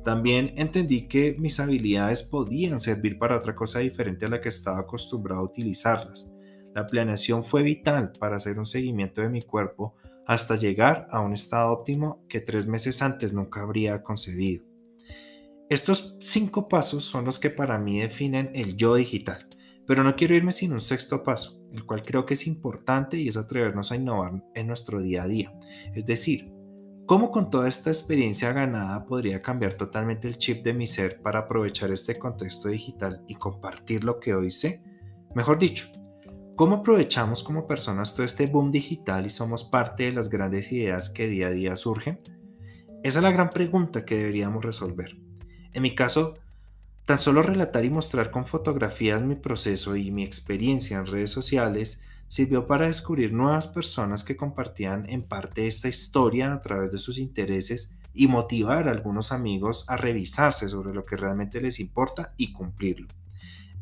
también 0.04 0.54
entendí 0.58 1.08
que 1.08 1.36
mis 1.40 1.60
habilidades 1.60 2.24
podían 2.24 2.80
servir 2.80 3.18
para 3.18 3.38
otra 3.38 3.56
cosa 3.56 3.80
diferente 3.80 4.26
a 4.26 4.30
la 4.30 4.42
que 4.42 4.50
estaba 4.50 4.80
acostumbrado 4.80 5.42
a 5.42 5.46
utilizarlas. 5.46 6.30
La 6.76 6.86
planeación 6.86 7.44
fue 7.44 7.64
vital 7.64 8.12
para 8.20 8.36
hacer 8.36 8.60
un 8.60 8.66
seguimiento 8.66 9.22
de 9.22 9.30
mi 9.30 9.44
cuerpo 9.44 9.96
hasta 10.28 10.56
llegar 10.56 11.08
a 11.12 11.20
un 11.20 11.34
estado 11.34 11.72
óptimo 11.72 12.24
que 12.28 12.42
tres 12.42 12.68
meses 12.68 13.02
antes 13.02 13.34
nunca 13.34 13.62
habría 13.62 14.04
concebido. 14.04 14.66
Estos 15.70 16.16
cinco 16.20 16.68
pasos 16.68 17.04
son 17.04 17.26
los 17.26 17.40
que 17.40 17.50
para 17.50 17.78
mí 17.78 18.00
definen 18.00 18.52
el 18.54 18.76
yo 18.78 18.96
digital, 18.96 19.48
pero 19.88 20.04
no 20.04 20.16
quiero 20.16 20.36
irme 20.36 20.52
sin 20.52 20.74
un 20.74 20.82
sexto 20.82 21.24
paso, 21.24 21.62
el 21.74 21.86
cual 21.86 22.04
creo 22.04 22.26
que 22.26 22.36
es 22.36 22.48
importante 22.48 23.18
y 23.18 23.28
es 23.28 23.38
atrevernos 23.38 23.92
a 23.92 23.96
innovar 23.96 24.44
en 24.54 24.68
nuestro 24.68 25.02
día 25.02 25.24
a 25.24 25.28
día, 25.28 25.54
es 25.94 26.06
decir, 26.06 26.54
¿Cómo 27.06 27.32
con 27.32 27.50
toda 27.50 27.68
esta 27.68 27.90
experiencia 27.90 28.54
ganada 28.54 29.06
podría 29.06 29.42
cambiar 29.42 29.74
totalmente 29.74 30.26
el 30.30 30.38
chip 30.38 30.64
de 30.64 30.74
mi 30.74 30.88
ser 30.88 31.22
para 31.22 31.40
aprovechar 31.40 31.92
este 31.92 32.18
contexto 32.18 32.70
digital 32.70 33.22
y 33.28 33.36
compartir 33.36 34.06
lo 34.06 34.22
que 34.22 34.34
hoy 34.34 34.52
sé? 34.52 34.82
Mejor 35.36 35.60
dicho, 35.60 35.88
¿cómo 36.56 36.76
aprovechamos 36.76 37.44
como 37.44 37.68
personas 37.68 38.14
todo 38.14 38.26
este 38.26 38.46
boom 38.46 38.72
digital 38.72 39.26
y 39.26 39.30
somos 39.30 39.64
parte 39.64 40.04
de 40.04 40.12
las 40.12 40.30
grandes 40.30 40.72
ideas 40.72 41.10
que 41.10 41.28
día 41.28 41.48
a 41.48 41.52
día 41.52 41.76
surgen? 41.76 42.20
Esa 43.04 43.20
es 43.20 43.24
la 43.24 43.32
gran 43.32 43.50
pregunta 43.50 44.06
que 44.06 44.18
deberíamos 44.18 44.64
resolver. 44.64 45.18
En 45.74 45.82
mi 45.82 45.96
caso, 45.96 46.36
tan 47.06 47.20
solo 47.20 47.44
relatar 47.44 47.84
y 47.84 47.90
mostrar 47.90 48.32
con 48.32 48.46
fotografías 48.46 49.22
mi 49.22 49.36
proceso 49.36 49.96
y 49.96 50.12
mi 50.12 50.24
experiencia 50.24 50.98
en 50.98 51.08
redes 51.08 51.32
sociales 51.32 52.02
sirvió 52.28 52.66
para 52.68 52.88
descubrir 52.88 53.34
nuevas 53.34 53.68
personas 53.68 54.24
que 54.24 54.38
compartían 54.38 55.10
en 55.10 55.24
parte 55.24 55.68
esta 55.68 55.90
historia 55.90 56.54
a 56.54 56.62
través 56.62 56.92
de 56.92 57.00
sus 57.00 57.18
intereses 57.18 57.96
y 58.14 58.28
motivar 58.28 58.88
a 58.88 58.92
algunos 58.92 59.32
amigos 59.32 59.90
a 59.90 59.98
revisarse 59.98 60.70
sobre 60.70 60.94
lo 60.94 61.04
que 61.06 61.18
realmente 61.18 61.60
les 61.60 61.80
importa 61.80 62.34
y 62.38 62.54
cumplirlo. 62.54 63.08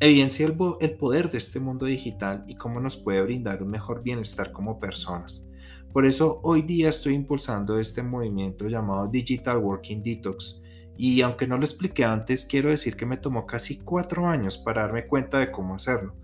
Evidencia 0.04 0.48
el, 0.48 0.58
el 0.80 0.98
poder 0.98 1.30
de 1.30 1.38
este 1.38 1.60
mundo 1.60 1.86
digital 1.86 2.44
y 2.48 2.56
cómo 2.56 2.80
nos 2.80 2.98
puede 2.98 3.22
brindar 3.22 3.62
un 3.62 3.70
mejor 3.70 4.02
bienestar 4.02 4.52
como 4.52 4.80
personas. 4.80 5.48
Por 5.94 6.08
eso 6.08 6.40
hoy 6.42 6.64
día 6.64 6.90
estoy 6.90 7.14
impulsando 7.14 7.78
este 7.78 8.02
movimiento 8.02 8.68
llamado 8.68 9.08
Digital 9.08 9.60
Working 9.60 10.02
Detox, 10.02 10.64
y 10.98 11.22
aunque 11.22 11.46
no 11.46 11.56
lo 11.56 11.66
expliqué 11.66 12.04
antes, 12.04 12.46
quiero 12.46 12.70
decir 12.70 12.96
que 12.96 13.06
me 13.06 13.18
tomó 13.18 13.46
casi 13.46 13.84
cuatro 13.84 14.28
años 14.28 14.58
para 14.58 14.82
darme 14.82 15.06
cuenta 15.06 15.38
de 15.38 15.50
cómo 15.50 15.76
hacerlo. 15.76 16.16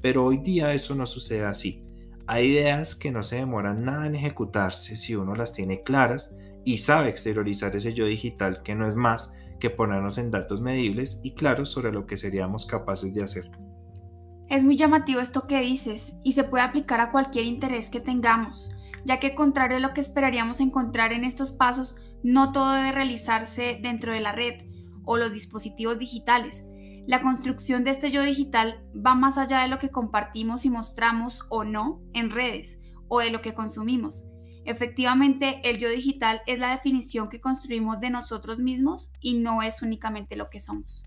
Pero 0.00 0.24
hoy 0.24 0.38
día 0.38 0.72
eso 0.72 0.94
no 0.94 1.04
sucede 1.04 1.44
así. 1.44 1.84
Hay 2.26 2.52
ideas 2.52 2.94
que 2.94 3.12
no 3.12 3.22
se 3.22 3.36
demoran 3.36 3.84
nada 3.84 4.06
en 4.06 4.14
ejecutarse 4.14 4.96
si 4.96 5.14
uno 5.14 5.34
las 5.34 5.52
tiene 5.52 5.82
claras 5.82 6.38
y 6.64 6.78
sabe 6.78 7.10
exteriorizar 7.10 7.76
ese 7.76 7.92
yo 7.92 8.06
digital 8.06 8.62
que 8.62 8.74
no 8.74 8.88
es 8.88 8.94
más 8.94 9.36
que 9.58 9.70
ponernos 9.70 10.18
en 10.18 10.30
datos 10.30 10.60
medibles 10.60 11.20
y 11.24 11.34
claros 11.34 11.70
sobre 11.70 11.92
lo 11.92 12.06
que 12.06 12.16
seríamos 12.16 12.66
capaces 12.66 13.14
de 13.14 13.22
hacer. 13.22 13.50
Es 14.48 14.62
muy 14.62 14.76
llamativo 14.76 15.20
esto 15.20 15.46
que 15.46 15.60
dices 15.60 16.20
y 16.22 16.32
se 16.32 16.44
puede 16.44 16.64
aplicar 16.64 17.00
a 17.00 17.10
cualquier 17.10 17.44
interés 17.44 17.90
que 17.90 18.00
tengamos, 18.00 18.70
ya 19.04 19.18
que 19.18 19.34
contrario 19.34 19.78
a 19.78 19.80
lo 19.80 19.92
que 19.92 20.00
esperaríamos 20.00 20.60
encontrar 20.60 21.12
en 21.12 21.24
estos 21.24 21.52
pasos, 21.52 21.96
no 22.22 22.52
todo 22.52 22.72
debe 22.72 22.92
realizarse 22.92 23.78
dentro 23.82 24.12
de 24.12 24.20
la 24.20 24.32
red 24.32 24.62
o 25.04 25.16
los 25.16 25.32
dispositivos 25.32 25.98
digitales, 25.98 26.68
la 27.06 27.22
construcción 27.22 27.84
de 27.84 27.92
este 27.92 28.10
yo 28.10 28.22
digital 28.24 28.84
va 28.94 29.14
más 29.14 29.38
allá 29.38 29.60
de 29.60 29.68
lo 29.68 29.78
que 29.78 29.90
compartimos 29.90 30.64
y 30.64 30.70
mostramos 30.70 31.46
o 31.50 31.62
no 31.62 32.02
en 32.14 32.30
redes 32.30 32.82
o 33.06 33.20
de 33.20 33.30
lo 33.30 33.42
que 33.42 33.54
consumimos. 33.54 34.28
Efectivamente, 34.66 35.60
el 35.62 35.78
yo 35.78 35.88
digital 35.88 36.42
es 36.46 36.58
la 36.58 36.72
definición 36.72 37.28
que 37.28 37.40
construimos 37.40 38.00
de 38.00 38.10
nosotros 38.10 38.58
mismos 38.58 39.12
y 39.20 39.34
no 39.34 39.62
es 39.62 39.80
únicamente 39.80 40.34
lo 40.34 40.50
que 40.50 40.58
somos. 40.58 41.04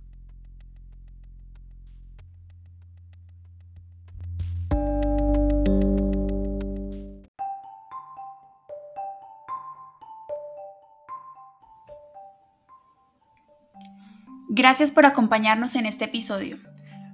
Gracias 14.51 14.91
por 14.91 15.05
acompañarnos 15.05 15.75
en 15.75 15.85
este 15.85 16.05
episodio. 16.05 16.57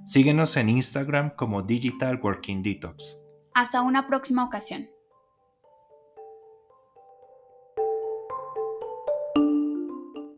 Síguenos 0.04 0.56
en 0.56 0.68
Instagram 0.68 1.30
como 1.30 1.62
Digital 1.62 2.20
Working 2.22 2.62
Detox. 2.62 3.22
Hasta 3.52 3.82
una 3.82 4.06
próxima 4.06 4.44
ocasión. 4.44 4.95